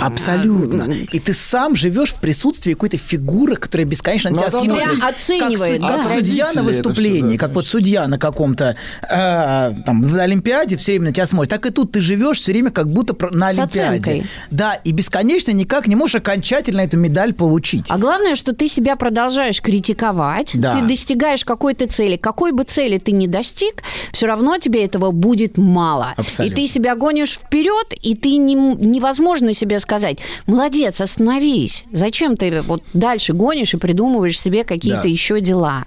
[0.00, 0.92] абсолютно.
[1.12, 5.80] И ты сам живешь в присутствии какой-то фигуры, которая бесконечно Ну, тебя а Тебя оценивает,
[5.82, 6.02] как, да.
[6.02, 10.76] как судья на выступлении, всё, да, как вот судья на каком-то э, там на Олимпиаде
[10.76, 13.48] все время на тебя смотрит, так и тут ты живешь все время как будто на
[13.48, 14.26] Олимпиаде.
[14.50, 17.86] Да, и бесконечно никак не можешь окончательно эту медаль получить.
[17.88, 20.78] А главное, что ты себя продолжаешь критиковать, Да.
[20.78, 22.16] ты достигаешь какой-то цели.
[22.16, 26.12] Какой бы цели ты ни достиг, все равно тебе этого будет мало.
[26.16, 26.52] Абсолютно.
[26.52, 31.84] И ты себя гонишь вперед, и ты не, невозможно себе сказать, молодец, остановись.
[31.92, 35.08] Зачем ты вот дальше гонишь и придумываешь себе какие-то Да.
[35.08, 35.84] еще дела?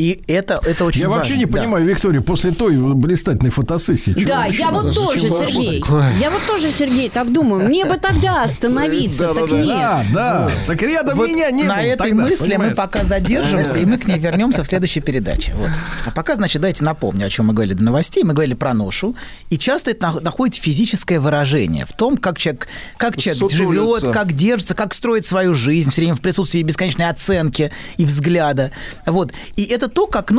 [0.00, 1.18] И это, это очень Я важно.
[1.20, 1.58] вообще не да.
[1.58, 4.12] понимаю, Виктория, после той блистательной фотосессии.
[4.24, 4.94] да, я вот надо?
[4.94, 5.82] тоже, Зачем Сергей.
[5.86, 6.20] работать?
[6.20, 7.68] Я вот тоже, Сергей, так думаю.
[7.68, 9.66] Мне бы тогда остановиться, так нет.
[9.66, 10.50] Да, да.
[10.66, 14.62] Так рядом меня не на этой мысли мы пока задержимся, и мы к ней вернемся
[14.62, 15.52] в следующей передаче.
[15.54, 15.68] Вот.
[16.06, 18.24] А пока, значит, давайте напомню, о чем мы говорили до новостей.
[18.24, 19.14] Мы говорили про ношу.
[19.50, 24.32] И часто это нах- находит физическое выражение в том, как человек, как человек живет, как
[24.32, 28.70] держится, как строит свою жизнь, все время в присутствии бесконечной оценки и взгляда.
[29.04, 29.32] Вот.
[29.56, 30.30] И это то, как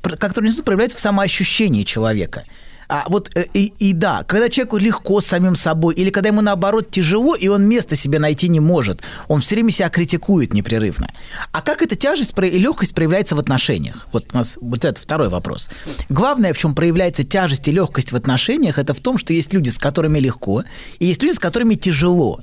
[0.00, 2.44] про- который институт проявляется в самоощущении человека.
[2.88, 6.40] А вот э, и, и да, когда человеку легко с самим собой, или когда ему
[6.40, 11.08] наоборот тяжело, и он места себе найти не может, он все время себя критикует непрерывно.
[11.52, 14.08] А как эта тяжесть и легкость проявляется в отношениях?
[14.12, 15.70] Вот у нас вот это второй вопрос.
[16.08, 19.70] Главное, в чем проявляется тяжесть и легкость в отношениях, это в том, что есть люди,
[19.70, 20.64] с которыми легко,
[20.98, 22.40] и есть люди, с которыми тяжело.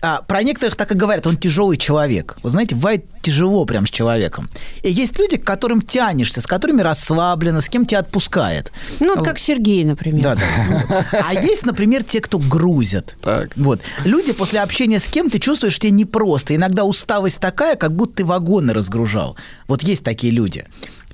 [0.00, 2.36] А, про некоторых так и говорят, он тяжелый человек.
[2.42, 4.48] Вы знаете, бывает тяжело прям с человеком.
[4.82, 8.72] И есть люди, к которым тянешься, с которыми расслаблено, с кем тебя отпускает.
[9.00, 10.22] Ну, вот как Сергей, например.
[10.22, 11.06] Да, да.
[11.12, 13.16] А есть, например, те, кто грузят.
[13.20, 13.50] Так.
[13.56, 13.80] Вот.
[14.04, 16.54] Люди после общения с кем ты чувствуешь, что тебе непросто.
[16.54, 19.36] Иногда усталость такая, как будто ты вагоны разгружал.
[19.68, 20.64] Вот есть такие люди.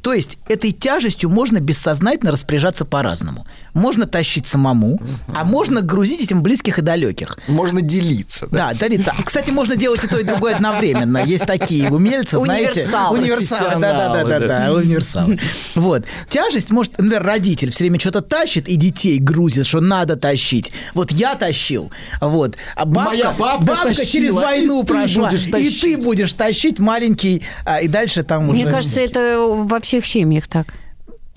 [0.02, 3.46] То есть этой тяжестью можно бессознательно распоряжаться по-разному.
[3.74, 5.00] Можно тащить самому,
[5.34, 7.38] а можно грузить этим близких и далеких.
[7.48, 8.46] Можно делиться.
[8.50, 8.72] Да?
[8.72, 9.14] Да, дариться.
[9.16, 11.18] А, Кстати, можно делать и то, и другое одновременно.
[11.18, 12.80] Есть такие умельцы, знаете.
[12.80, 13.18] Универсалы.
[13.18, 13.80] Универсалы.
[13.80, 15.38] Да, да, да, да, да, универсалы.
[15.74, 16.04] Вот.
[16.28, 20.72] Тяжесть может, например, родитель все время что-то тащит и детей грузит, что надо тащить.
[20.94, 21.90] Вот я тащил.
[22.20, 22.56] Вот.
[22.76, 25.30] А бабка, Моя бабка через тащила, войну прошла.
[25.30, 28.62] И ты будешь тащить маленький, а, и дальше там уже...
[28.62, 30.72] Мне кажется, это во всех семьях так.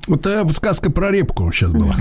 [0.07, 1.95] Это сказка про репку сейчас была.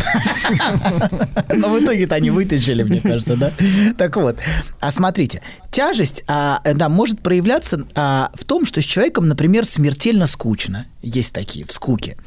[1.57, 3.53] Но в итоге-то они вытащили, мне кажется, да?
[3.97, 4.37] Так вот,
[4.81, 10.27] а смотрите, тяжесть, а, да, может проявляться а, в том, что с человеком, например, смертельно
[10.27, 10.85] скучно.
[11.01, 12.19] Есть такие, в скуке.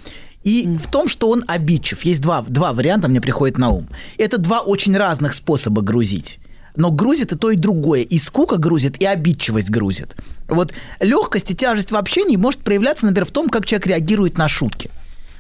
[0.44, 2.02] И в том, что он обидчив.
[2.04, 3.86] Есть два, два варианта, мне приходит на ум.
[4.18, 6.40] Это два очень разных способа грузить.
[6.76, 8.02] Но грузит и то, и другое.
[8.02, 10.16] И скука грузит, и обидчивость грузит.
[10.48, 14.48] Вот легкость и тяжесть в общении может проявляться, например, в том, как человек реагирует на
[14.48, 14.90] шутки.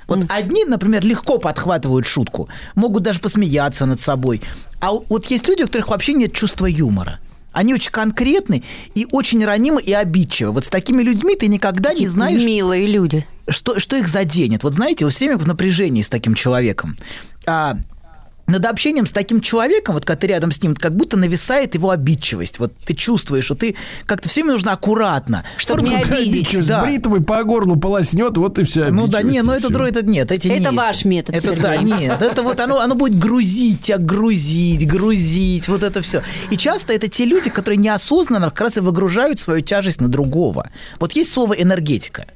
[0.07, 4.41] Вот одни, например, легко подхватывают шутку, могут даже посмеяться над собой.
[4.79, 7.19] А у- вот есть люди, у которых вообще нет чувства юмора.
[7.51, 8.63] Они очень конкретны
[8.95, 10.51] и очень ранимы и обидчивы.
[10.51, 13.25] Вот с такими людьми ты никогда не знаешь, Милые люди.
[13.49, 14.61] что, что их заденет.
[14.63, 16.97] Вот знаете, вы все время в напряжении с таким человеком.
[17.47, 17.77] А,
[18.47, 21.89] над общением с таким человеком, вот когда ты рядом с ним, как будто нависает его
[21.89, 22.59] обидчивость.
[22.59, 25.43] Вот ты чувствуешь, что ты как-то все время нужно аккуратно.
[25.57, 26.55] Чтобы не обидеть.
[26.67, 26.83] Да.
[26.83, 28.89] бритвой по горлу полоснет, вот и все.
[28.91, 30.75] Ну да, не, ну это дро, это нет, эти не Это эти.
[30.75, 31.93] ваш метод, Это да, Сергей.
[31.93, 36.21] нет, это вот оно, оно будет грузить тебя, грузить, грузить, вот это все.
[36.51, 40.69] И часто это те люди, которые неосознанно как раз и выгружают свою тяжесть на другого.
[40.99, 42.27] Вот есть слово энергетика.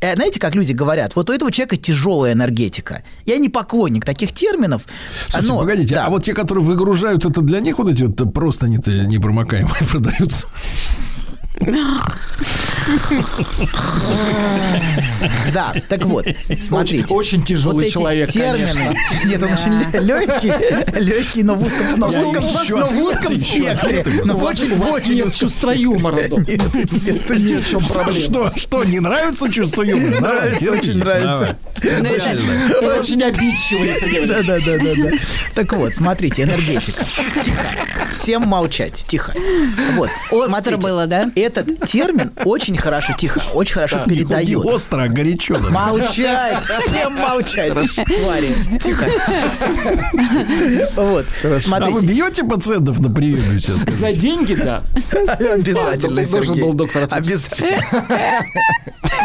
[0.00, 3.02] Э, Знаете, как люди говорят, вот у этого человека тяжелая энергетика.
[3.26, 4.82] Я не поклонник таких терминов.
[5.28, 6.06] Слушайте, но- погодите, да.
[6.06, 10.46] а вот те, которые выгружают, это для них вот эти вот просто не непромокаемые продаются?
[15.52, 16.26] Да, так вот,
[16.62, 17.14] смотрите.
[17.14, 18.94] очень тяжелый человек, термины.
[19.24, 20.52] Нет, он очень легкий,
[20.98, 24.04] легкий, но в узком, но в узком, спектре.
[24.24, 26.56] Но очень, очень нет чувства юмора, доктор.
[26.58, 28.20] В чем проблема?
[28.20, 30.20] Что, что, не нравится чувство юмора?
[30.20, 31.56] Нравится, очень нравится.
[31.82, 35.10] Ну, очень обидчивый, Да, да, да, да.
[35.54, 37.04] Так вот, смотрите, энергетика.
[37.42, 37.62] Тихо.
[38.12, 39.04] Всем молчать.
[39.06, 39.34] Тихо.
[39.94, 40.10] Вот.
[40.30, 41.30] Остро смотрите, было, да?
[41.44, 44.64] Этот термин очень хорошо, тихо, очень хорошо Не передает.
[44.64, 45.58] остро, а горячо.
[45.58, 45.68] да.
[45.68, 46.64] Молчать!
[46.64, 48.78] Всем молчать, твари.
[48.82, 49.06] Тихо.
[50.96, 52.06] Вот, А вы смотрите.
[52.06, 53.80] бьете пациентов на приеме сейчас?
[53.94, 54.82] За деньги, да.
[55.12, 56.62] Обязательно, Должен Сергей.
[56.62, 57.44] был доктор ответить.
[57.52, 58.40] Обязательно.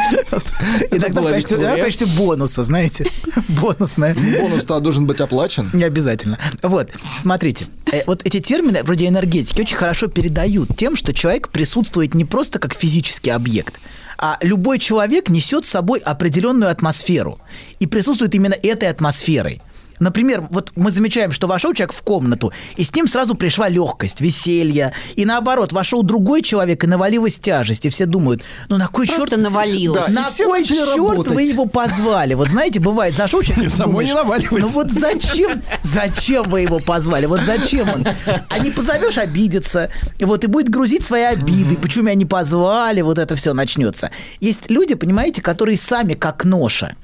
[0.10, 1.76] Качестве, Виктория.
[1.76, 3.08] в качестве бонуса, знаете.
[3.48, 4.16] Бонусная.
[4.16, 5.70] Бонус-то должен быть оплачен.
[5.74, 6.40] Не обязательно.
[6.64, 12.14] Вот, смотрите, э, вот эти термины вроде энергетики очень хорошо передают тем, что человек присутствует
[12.14, 13.80] не просто как физический объект,
[14.18, 17.40] а любой человек несет с собой определенную атмосферу
[17.80, 19.62] и присутствует именно этой атмосферой.
[20.00, 24.22] Например, вот мы замечаем, что вошел человек в комнату, и с ним сразу пришла легкость,
[24.22, 24.94] веселье.
[25.16, 27.86] И наоборот, вошел другой человек, и навалилась тяжесть.
[27.86, 29.42] И все думают, ну на кой Просто черт...
[29.42, 30.12] навалилось.
[30.12, 30.22] Да.
[30.22, 31.34] На кой черт работать.
[31.34, 32.34] вы его позвали?
[32.34, 34.60] Вот знаете, бывает, зашел человек, Само не наваливается.
[34.60, 37.26] Ну вот зачем, зачем вы его позвали?
[37.26, 38.06] Вот зачем он?
[38.50, 39.90] А не позовешь, обидеться.
[40.20, 41.76] Вот и будет грузить свои обиды.
[41.76, 43.02] Почему меня не позвали?
[43.02, 44.12] Вот это все начнется.
[44.40, 46.96] Есть люди, понимаете, которые сами как ноша.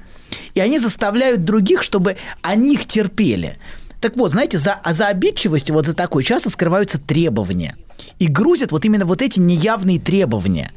[0.56, 3.58] И они заставляют других, чтобы они их терпели.
[4.00, 7.76] Так вот, знаете, за, а за обидчивостью, вот за такой, часто скрываются требования.
[8.18, 10.72] И грузят вот именно вот эти неявные требования.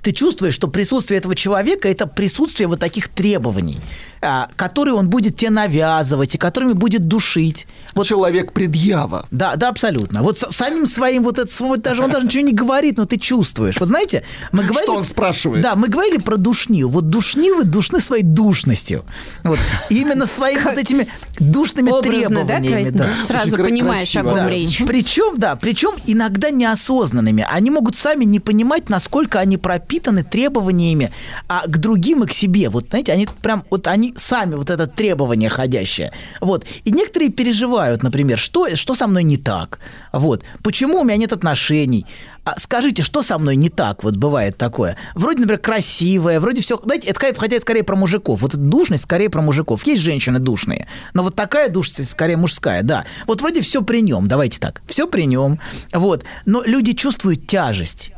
[0.00, 3.78] Ты чувствуешь, что присутствие этого человека– это присутствие вот таких требований,
[4.20, 7.66] а, которые он будет тебе навязывать и которыми будет душить.
[7.94, 9.26] Вот Человек предъява.
[9.30, 10.22] да, да, абсолютно.
[10.22, 13.16] Вот с- самим своим вот это свой- даже он даже ничего не говорит, но ты
[13.16, 13.78] чувствуешь.
[13.78, 14.90] Вот знаете, мы говорили...
[14.90, 15.62] он спрашивает?
[15.62, 16.88] Да, мы говорили про душнию.
[16.88, 19.04] Вот душнивы душны своей душностью.
[19.44, 19.58] Вот.
[19.88, 21.06] И именно своими вот этими
[21.38, 22.90] душными Образно, да, требованиями.
[22.90, 23.08] Да.
[23.20, 24.48] Сразу Очень кра- понимаешь, о ком Да.
[24.48, 24.82] речь.
[24.84, 27.46] Причем, да, причем иногда неосознанными.
[27.48, 31.10] Они могут сами не понимать, насколько они пропитаны требованиями
[31.48, 32.68] а к другим и к себе.
[32.68, 36.12] Вот, знаете, они прям, вот они сами вот это требование ходящее.
[36.40, 36.64] Вот.
[36.84, 39.78] И некоторые переживают, например, что, что со мной не так?
[40.12, 40.44] Вот.
[40.62, 42.06] Почему у меня нет отношений?
[42.44, 44.04] А скажите, что со мной не так?
[44.04, 44.96] Вот бывает такое.
[45.14, 46.80] Вроде, например, красивая, вроде все...
[46.82, 48.40] Знаете, это скорее, хотя это скорее про мужиков.
[48.40, 49.86] Вот душность скорее про мужиков.
[49.86, 53.04] Есть женщины душные, но вот такая душность скорее мужская, да.
[53.26, 54.82] Вот вроде все при нем, давайте так.
[54.86, 55.58] Все при нем.
[55.92, 56.24] Вот.
[56.46, 58.12] Но люди чувствуют тяжесть.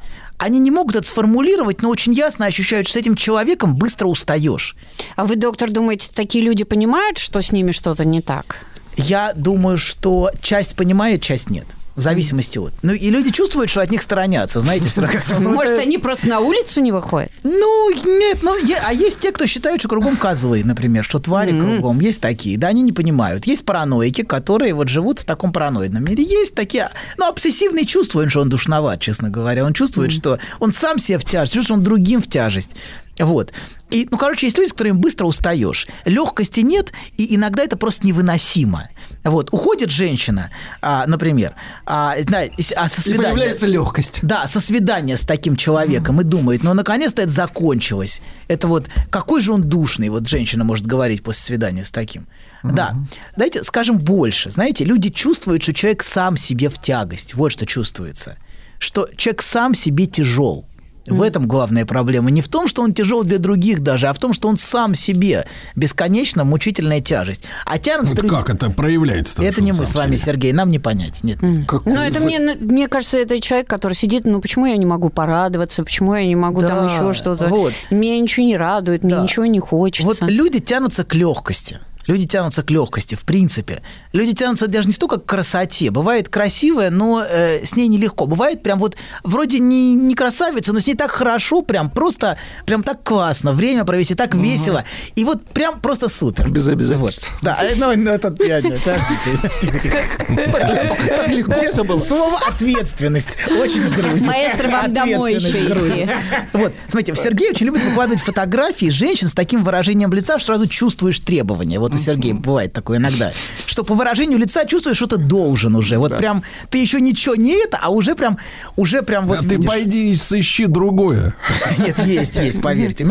[0.44, 4.76] Они не могут это сформулировать, но очень ясно ощущают, что с этим человеком быстро устаешь.
[5.16, 8.59] А вы, доктор, думаете, такие люди понимают, что с ними что-то не так?
[8.98, 11.64] Я думаю, что часть понимает, часть нет.
[11.96, 12.72] В зависимости от.
[12.83, 15.38] Ну, и люди чувствуют, что от них сторонятся, знаете, всегда как-то.
[15.38, 17.30] ну, Может, это- они просто на улицу не выходят?
[17.44, 21.57] Ну, нет, ну, е- а есть те, кто считают, что кругом козлы, например, что твари
[21.57, 22.00] кругом.
[22.00, 23.46] Есть такие, да, они не понимают.
[23.46, 26.24] Есть параноики, которые вот живут в таком параноидном мире.
[26.24, 29.64] Есть такие, ну, обсессивный чувствует, что он душноват, честно говоря.
[29.64, 32.70] Он чувствует, что он сам себе в тяжесть, что он другим в тяжесть.
[33.18, 33.53] Вот.
[33.90, 35.87] И, ну, короче, есть люди, с которыми быстро устаешь.
[36.05, 38.88] Легкости нет, и иногда это просто невыносимо.
[39.22, 39.50] Вот.
[39.53, 40.50] Уходит женщина,
[40.83, 41.55] а, например,
[41.87, 43.29] а, знаю, а со И свидания...
[43.29, 44.20] появляется легкость.
[44.22, 48.20] Да, со свидания с таким человеком и думает, ну, наконец-то это закончилось.
[48.48, 52.27] Это вот, какой же он душный, вот женщина может говорить после свидания с таким.
[52.64, 52.94] Да,
[53.37, 54.50] дайте скажем больше.
[54.50, 57.35] Знаете, люди чувствуют, что человек сам себе в тягость.
[57.35, 58.37] Вот что чувствуется.
[58.79, 60.66] Что человек сам себе тяжел.
[61.06, 62.30] В этом главная проблема.
[62.30, 64.94] Не в том, что он тяжел для других даже, а в том, что он сам
[64.94, 67.42] себе бесконечно мучительная тяжесть.
[67.66, 69.42] А тянутся Вот как это проявляется?
[69.42, 71.22] Это не мы с вами, Сергей, нам не понять.
[71.24, 71.38] Нет.
[71.66, 74.86] Какой Ну, это вы- мне, мне кажется, это человек, который сидит, ну, почему я не
[74.86, 77.48] могу порадоваться, почему я не могу там Да, еще что-то.
[77.48, 77.72] вот.
[77.90, 79.22] Меня ничего не радует, мне Да.
[79.22, 80.06] ничего не хочется.
[80.06, 81.80] Вот люди тянутся к легкости.
[82.06, 83.82] Люди тянутся к легкости, в принципе.
[84.12, 85.90] Люди тянутся даже не столько к красоте.
[85.90, 88.26] Бывает красивая, но э, с ней нелегко.
[88.26, 92.82] Бывает прям вот вроде не, не красавица, но с ней так хорошо, прям просто, прям
[92.82, 93.52] так классно.
[93.52, 94.84] Время провести так весело.
[95.14, 96.48] И вот прям просто супер.
[96.50, 97.30] Без обязательств.
[97.32, 97.42] Вот.
[97.42, 99.50] Да, э, ну, ну, это, я, не, подождите.
[99.60, 99.98] Тихо, тихо.
[100.28, 101.98] Так легко все было.
[101.98, 104.26] Слово ответственность очень грузит.
[104.26, 106.10] Маэстро вам домой еще идти.
[106.52, 111.20] Вот, смотрите, Сергей очень любит выкладывать фотографии женщин с таким выражением лица, что сразу чувствуешь
[111.20, 111.78] требования.
[111.78, 113.33] Вот у Сергея бывает такое иногда.
[113.66, 115.98] Что по выражению лица чувствуешь, что ты должен уже.
[115.98, 118.38] Вот прям ты еще ничего не это, а уже прям,
[118.76, 119.66] уже прям вот А ты видишь.
[119.66, 121.35] пойди сыщи другое.
[121.78, 123.04] Нет, есть, есть, поверьте.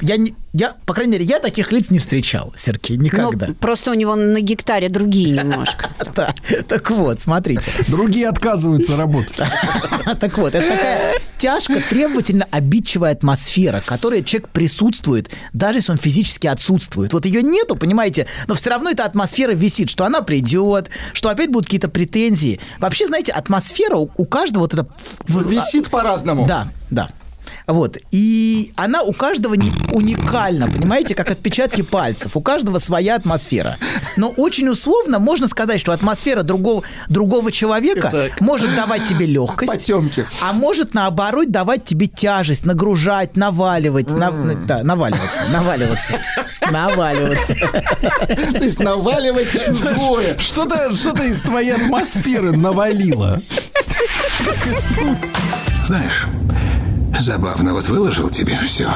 [0.00, 3.46] Я, не- я, по крайней мере, я таких лиц не встречал, Сергей, никогда.
[3.48, 5.88] Ну, просто у него на гектаре другие немножко.
[6.14, 6.34] Да.
[6.68, 7.70] Так вот, смотрите.
[7.88, 9.36] Другие отказываются работать.
[10.20, 15.98] Так вот, это такая тяжко, требовательно обидчивая атмосфера, в которой человек присутствует, даже если он
[15.98, 17.12] физически отсутствует.
[17.12, 21.50] Вот ее нету, понимаете, но все равно эта атмосфера висит, что она придет, что опять
[21.50, 22.60] будут какие-то претензии.
[22.78, 24.86] Вообще, знаете, атмосфера у, у каждого вот это...
[25.26, 26.46] Висит по-разному.
[26.46, 27.10] Да, да.
[27.66, 27.98] Вот.
[28.10, 32.36] И она у каждого не уникальна, понимаете, как отпечатки пальцев.
[32.36, 33.78] У каждого своя атмосфера.
[34.16, 38.40] Но очень условно можно сказать, что атмосфера другого, другого человека Так.
[38.40, 39.70] может давать тебе легкость.
[39.72, 40.26] Потемки.
[40.40, 44.10] А может, наоборот, давать тебе тяжесть, нагружать, наваливать.
[44.10, 46.12] на- на- да, наваливаться, наваливаться.
[46.70, 47.54] Наваливаться.
[48.52, 50.38] То есть наваливать чужое.
[50.38, 53.40] Что-то что из твоей атмосферы навалило.
[55.84, 56.26] Знаешь,
[57.22, 58.90] забавно, вот выложил тебе все.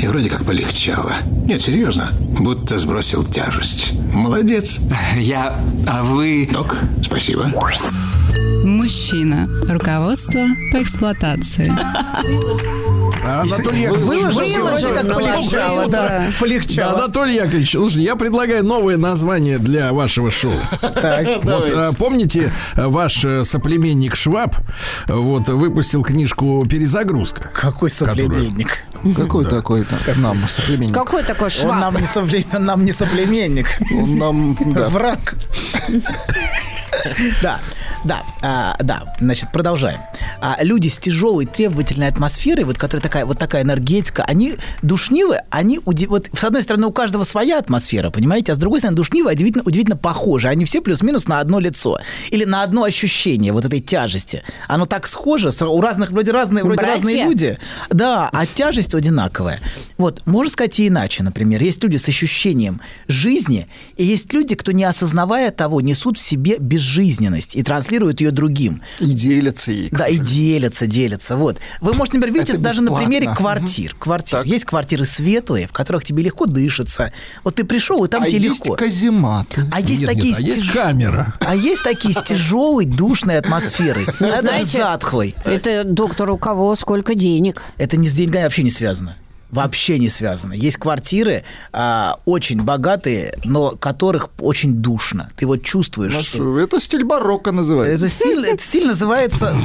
[0.00, 1.12] И вроде как полегчало.
[1.46, 3.92] Нет, серьезно, будто сбросил тяжесть.
[4.12, 4.80] Молодец.
[5.16, 5.60] Я...
[5.86, 6.48] А вы...
[6.52, 7.52] Док, спасибо.
[8.64, 9.48] Мужчина.
[9.68, 11.72] Руководство по эксплуатации.
[13.28, 16.08] Анатолий Яковлевич, Выложил, как полегчало, да.
[16.08, 16.08] да.
[16.08, 16.98] Да, Полегчало.
[16.98, 20.52] Анатолий Яковлевич, слушай, я предлагаю новое название для вашего шоу.
[20.80, 21.44] Так.
[21.44, 24.56] Вот, а, помните, а, ваш э, соплеменник Шваб
[25.06, 27.50] э, вот, выпустил книжку «Перезагрузка».
[27.52, 28.84] Какой соплеменник.
[29.16, 29.86] Какой такой
[30.16, 30.94] нам соплеменник?
[30.94, 31.80] Какой такой Он шваб?
[31.80, 33.66] нам не, соплемен- нам не соплеменник.
[33.94, 34.88] Он нам, да.
[34.98, 35.34] Враг.
[37.42, 37.60] Да,
[38.04, 39.14] да, а, да.
[39.20, 40.00] Значит, продолжаем.
[40.40, 45.80] А, люди с тяжелой требовательной атмосферой, вот которая такая, вот такая энергетика, они душнивы, они
[45.84, 49.34] уди- вот с одной стороны у каждого своя атмосфера, понимаете, а с другой стороны душнивые
[49.34, 50.48] удивительно, удивительно похожи.
[50.48, 51.98] Они все плюс-минус на одно лицо
[52.30, 54.42] или на одно ощущение вот этой тяжести.
[54.68, 56.94] Оно так схоже, у разных вроде разные, вроде Братья.
[56.94, 57.58] разные люди.
[57.90, 59.60] Да, а тяжесть одинаковая.
[59.96, 64.72] Вот, можно сказать и иначе, например, есть люди с ощущением жизни, и есть люди, кто,
[64.72, 68.82] не осознавая того, несут в себе безжизненность и транслируют ее другим.
[69.00, 69.88] И делятся ей.
[69.90, 71.36] Да, и делятся, делятся.
[71.36, 71.58] Вот.
[71.80, 73.94] Вы можете, например, видеть Это это даже на примере квартир.
[73.98, 74.38] Квартир.
[74.40, 74.46] Так.
[74.46, 77.12] Есть квартиры светлые, в которых тебе легко дышится.
[77.44, 78.76] Вот ты пришел, и там А тебе есть легко.
[78.76, 79.66] казематы.
[79.72, 81.34] А есть Нет, такие нет, а есть камера.
[81.40, 84.04] а есть такие с тяжелой, душной атмосферой.
[84.20, 85.34] Это знаете, затхлой.
[85.44, 87.62] Это доктор, у кого сколько денег?
[87.76, 89.16] Это не с деньгами вообще не связано.
[89.50, 90.52] Вообще не связано.
[90.52, 95.30] Есть квартиры а, очень богатые, но которых очень душно.
[95.36, 96.58] Ты вот чувствуешь, Ну что...
[96.58, 98.06] Это стиль барокко называется.
[98.06, 99.56] Это стиль, этот стиль называется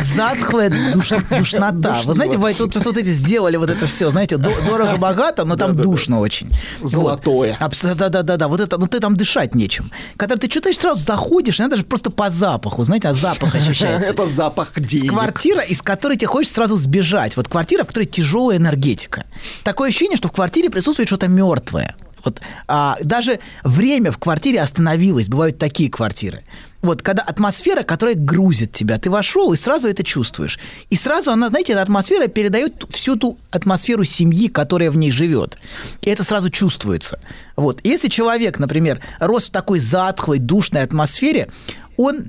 [0.00, 1.96] затхлая душ- душнота.
[2.04, 5.76] Вы знаете, бывает, вот, вот эти сделали вот это все, знаете, до- дорого-богато, но там
[5.76, 6.50] душно очень.
[6.82, 7.56] Золотое.
[7.94, 9.90] Да-да-да, вот это, ну ты там дышать нечем.
[10.16, 14.10] Когда ты что-то сразу заходишь, иногда даже просто по запаху, знаете, а запах ощущается.
[14.10, 15.10] Это запах денег.
[15.10, 17.36] Квартира, из которой тебе хочется сразу сбежать.
[17.36, 19.21] Вот квартира, в которой тяжелая энергетика.
[19.64, 21.94] Такое ощущение, что в квартире присутствует что-то мертвое.
[22.24, 25.28] Вот, а, даже время в квартире остановилось.
[25.28, 26.44] Бывают такие квартиры.
[26.80, 30.58] Вот, когда атмосфера, которая грузит тебя, ты вошел и сразу это чувствуешь.
[30.90, 35.58] И сразу она, знаете, эта атмосфера передает всю ту атмосферу семьи, которая в ней живет.
[36.00, 37.20] И это сразу чувствуется.
[37.56, 37.80] Вот.
[37.84, 41.48] Если человек, например, рос в такой затхлой, душной атмосфере,
[41.96, 42.26] он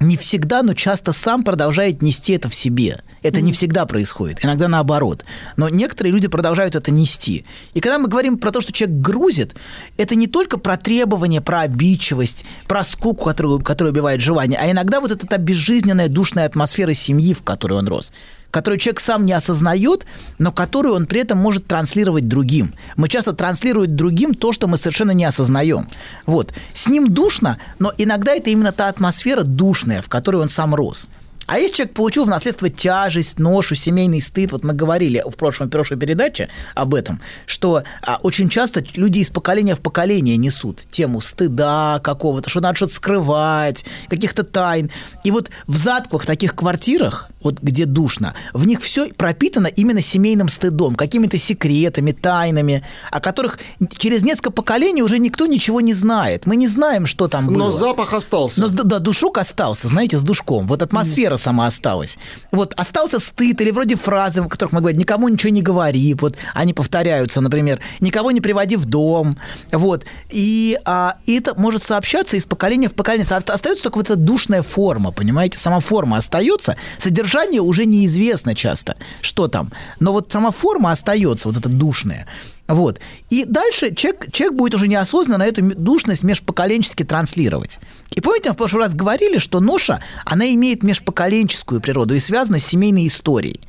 [0.00, 3.02] не всегда, но часто сам продолжает нести это в себе.
[3.22, 5.24] Это не всегда происходит, иногда наоборот.
[5.56, 7.44] Но некоторые люди продолжают это нести.
[7.72, 9.54] И когда мы говорим про то, что человек грузит,
[9.96, 15.00] это не только про требования, про обидчивость, про скуку, которую, которая убивает желание, а иногда
[15.00, 18.12] вот эта безжизненная душная атмосфера семьи, в которой он рос
[18.54, 20.06] которую человек сам не осознает,
[20.38, 22.72] но которую он при этом может транслировать другим.
[22.96, 25.88] Мы часто транслируем другим то, что мы совершенно не осознаем.
[26.24, 26.52] Вот.
[26.72, 31.08] С ним душно, но иногда это именно та атмосфера душная, в которой он сам рос.
[31.46, 35.68] А если человек получил в наследство тяжесть, ношу, семейный стыд, вот мы говорили в прошлом,
[35.68, 41.20] прошлой передаче об этом, что а, очень часто люди из поколения в поколение несут тему
[41.20, 44.90] стыда какого-то, что надо что-то скрывать, каких-то тайн.
[45.22, 50.48] И вот в затках таких квартирах, вот где душно, в них все пропитано именно семейным
[50.48, 53.58] стыдом, какими-то секретами, тайнами, о которых
[53.98, 56.46] через несколько поколений уже никто ничего не знает.
[56.46, 57.56] Мы не знаем, что там было.
[57.56, 58.62] Но запах остался.
[58.62, 60.66] Но да, душок остался, знаете, с душком.
[60.66, 62.18] Вот атмосфера сама осталась.
[62.50, 66.14] Вот остался стыд или вроде фразы, в которых мы говорим, никому ничего не говори.
[66.14, 69.36] Вот они повторяются, например, никого не приводи в дом.
[69.72, 70.04] Вот.
[70.30, 73.26] И, а, и это может сообщаться из поколения в поколение.
[73.26, 75.58] Остается только вот эта душная форма, понимаете?
[75.58, 79.72] Сама форма остается, содержание уже неизвестно часто, что там.
[80.00, 82.26] Но вот сама форма остается, вот эта душная.
[82.66, 83.00] Вот.
[83.28, 87.78] И дальше человек, человек будет уже неосознанно эту душность межпоколенчески транслировать.
[88.12, 92.58] И помните, мы в прошлый раз говорили, что ноша, она имеет межпоколенческую природу и связана
[92.58, 93.60] с семейной историей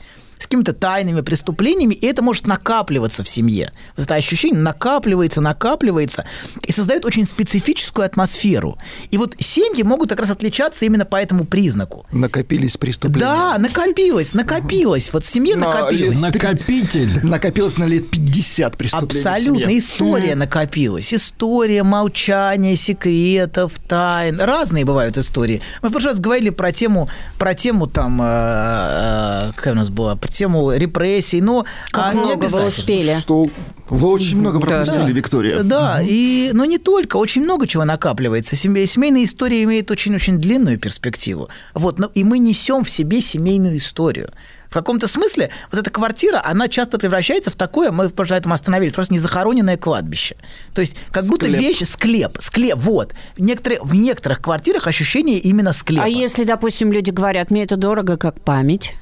[0.45, 3.71] с какими-то тайными преступлениями, и это может накапливаться в семье.
[3.97, 6.25] Вот это ощущение накапливается, накапливается,
[6.63, 8.77] и создает очень специфическую атмосферу.
[9.09, 12.05] И вот семьи могут как раз отличаться именно по этому признаку.
[12.11, 13.25] Накопились преступления.
[13.25, 15.11] Да, накопилось, накопилось.
[15.11, 16.21] Вот в семье На накопилось.
[16.21, 17.25] Накопитель.
[17.25, 19.61] Накопилось на лет 50 преступлений в Абсолютно.
[19.63, 19.79] семье.
[19.79, 21.11] История накопилась.
[21.11, 24.39] История молчания, секретов, тайн.
[24.39, 25.61] Разные бывают истории.
[25.81, 29.89] Мы в прошлый раз говорили про тему, про тему там, э, э, какая у нас
[29.89, 31.65] была, тему репрессий, но...
[31.91, 33.17] Как а, много вы успели.
[33.19, 33.47] Что
[33.89, 35.09] вы очень много пропустили, Да.
[35.09, 35.63] Виктория.
[35.63, 38.55] Да, и, но не только, очень много чего накапливается.
[38.55, 41.49] Семей- Семейная история имеет очень-очень длинную перспективу.
[41.73, 44.31] Вот, но и мы несем в себе семейную историю.
[44.69, 48.93] В каком-то смысле вот эта квартира, она часто превращается в такое, мы на этом остановились,
[48.93, 50.35] просто незахороненное кладбище.
[50.73, 51.61] То есть как будто Склеп.
[51.61, 53.13] вещи, склеп, склеп, вот.
[53.37, 56.03] В, некоторые, в некоторых квартирах ощущение именно склепа.
[56.03, 58.95] А если, допустим, люди говорят, мне это дорого, как память?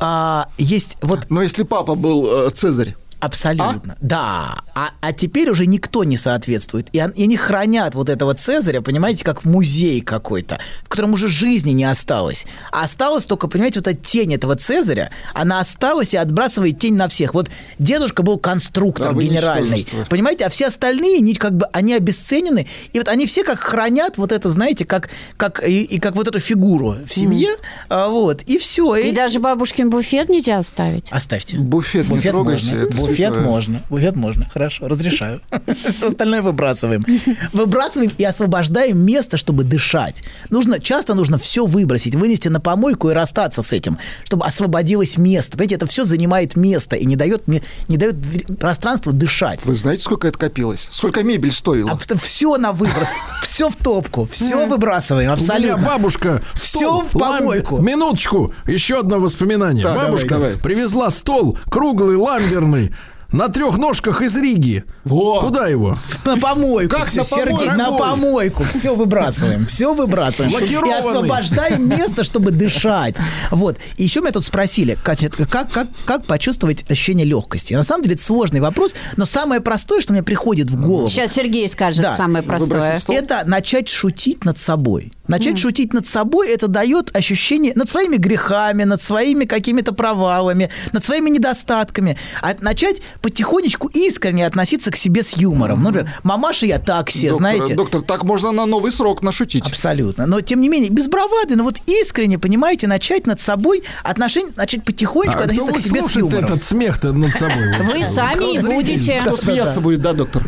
[0.00, 3.96] А, есть вот Но если папа был э, Цезарь, Абсолютно.
[4.00, 4.62] Да.
[4.74, 6.88] А, а теперь уже никто не соответствует.
[6.92, 11.72] И, и они хранят вот этого Цезаря, понимаете, как музей какой-то, в котором уже жизни
[11.72, 12.46] не осталось.
[12.70, 17.08] А осталось только, понимаете, вот эта тень этого Цезаря, она осталась и отбрасывает тень на
[17.08, 17.34] всех.
[17.34, 19.86] Вот дедушка был конструктор Да, генеральный.
[20.08, 22.68] Понимаете, а все остальные, они как бы, они обесценены.
[22.92, 26.28] И вот они все как хранят вот это, знаете, как, как, и, и как вот
[26.28, 27.56] эту фигуру в семье.
[27.88, 28.42] А, вот.
[28.42, 28.94] И все.
[28.96, 31.06] И даже бабушкин буфет нельзя оставить?
[31.10, 31.58] Оставьте.
[31.58, 32.86] буфет, не трогайте, можно.
[32.86, 33.82] это буфет можно.
[33.90, 34.48] Буфет можно.
[34.52, 35.40] Хорошо, разрешаю.
[35.90, 37.04] Все остальное выбрасываем.
[37.52, 40.22] Выбрасываем и освобождаем место, чтобы дышать.
[40.50, 45.52] Нужно, часто нужно все выбросить, вынести на помойку и расстаться с этим, чтобы освободилось место.
[45.56, 48.16] Понимаете, это все занимает место и не дает, мне- не дает
[48.58, 49.64] пространству дышать.
[49.64, 50.88] Вы знаете, сколько это копилось?
[50.90, 51.98] Сколько мебель стоила?
[52.18, 53.08] все на выброс,
[53.42, 55.86] все в топку, все выбрасываем, У меня абсолютно.
[55.86, 57.78] бабушка стол, в помойку.
[57.78, 59.84] Минуточку, еще одно воспоминание.
[59.84, 62.94] Бабушка привезла стол круглый, ламберный,
[63.32, 64.84] на трех ножках из Риги.
[65.04, 65.40] Во!
[65.40, 65.98] Куда его?
[66.24, 66.96] На помойку.
[66.96, 67.76] Как всё, на Сергей, помойку?
[67.76, 68.64] на помойку.
[68.64, 69.66] Все выбрасываем.
[69.66, 70.52] Все выбрасываем.
[70.58, 73.16] И освобождаем место, чтобы дышать.
[73.50, 73.76] Вот.
[73.98, 77.74] И еще меня тут спросили, Катя, как, как, как почувствовать ощущение легкости?
[77.74, 81.08] На самом деле это сложный вопрос, но самое простое, что мне приходит в голову.
[81.08, 82.16] Сейчас Сергей скажет Да.
[82.16, 82.98] самое простое.
[83.08, 85.12] Это начать шутить над собой.
[85.26, 91.04] Начать шутить над собой, это дает ощущение над своими грехами, над своими какими-то провалами, над
[91.04, 92.16] своими недостатками.
[92.40, 95.82] А начать потихонечку искренне относиться к себе с юмором.
[95.82, 97.74] Ну, Например, мамаша я так все, Доктор, знаете.
[97.74, 99.66] Доктор, так можно на новый срок нашутить.
[99.66, 100.26] Абсолютно.
[100.26, 104.84] Но, тем не менее, без бравады, но вот искренне, понимаете, начать над собой отношения, начать
[104.84, 106.44] потихонечку А относиться к себе с юмором.
[106.44, 107.76] этот смех-то над собой?
[107.80, 109.20] Вы сами и будете.
[109.24, 110.44] Кто смеяться будет, да, доктор?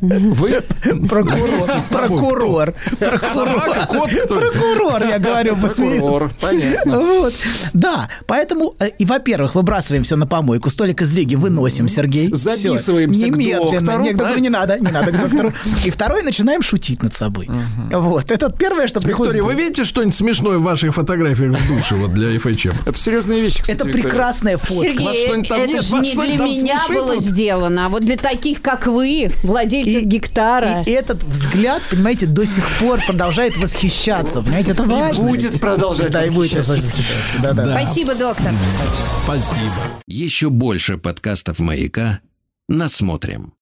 [0.00, 0.62] Вы?
[1.08, 2.74] Прокурор.
[2.98, 3.86] Прокурор.
[3.88, 4.10] Кот?
[4.28, 7.00] Прокурор, я говорю, Прокурор, понятно.
[7.00, 7.34] Вот.
[7.72, 12.30] Да, поэтому, э, и, во-первых, выбрасываем все на помойку, столик из Риги выносим, Сергей.
[12.32, 13.70] Записываемся к Немедленно.
[13.80, 15.52] доктору, Нет, к доктору не надо, не надо к доктору.
[15.84, 17.48] И второе, начинаем шутить над собой.
[17.90, 19.34] Вот, это первое, что приходит.
[19.34, 22.74] Виктория, вы видите что-нибудь смешное в ваших фотографиях в душе вот для FHM?
[22.86, 24.82] Это серьезные вещи, кстати, Это прекрасная фотка.
[24.88, 30.02] Сергей, это же не для меня было сделано, а вот для таких, как вы, владельцев
[30.04, 30.82] гектара.
[30.86, 34.42] И этот взгляд, понимаете, до сих пор продолжает восхищаться.
[34.42, 35.28] Понимаете, это важно.
[35.28, 36.74] будет продолжать Да, и будет восхищаться.
[36.86, 37.42] восхищаться.
[37.42, 37.78] Да, да.
[37.80, 38.52] Спасибо, доктор.
[39.24, 39.74] Спасибо.
[40.06, 41.58] Еще больше подкастов
[41.88, 42.20] «Маяка»
[42.68, 43.54] насмотрим.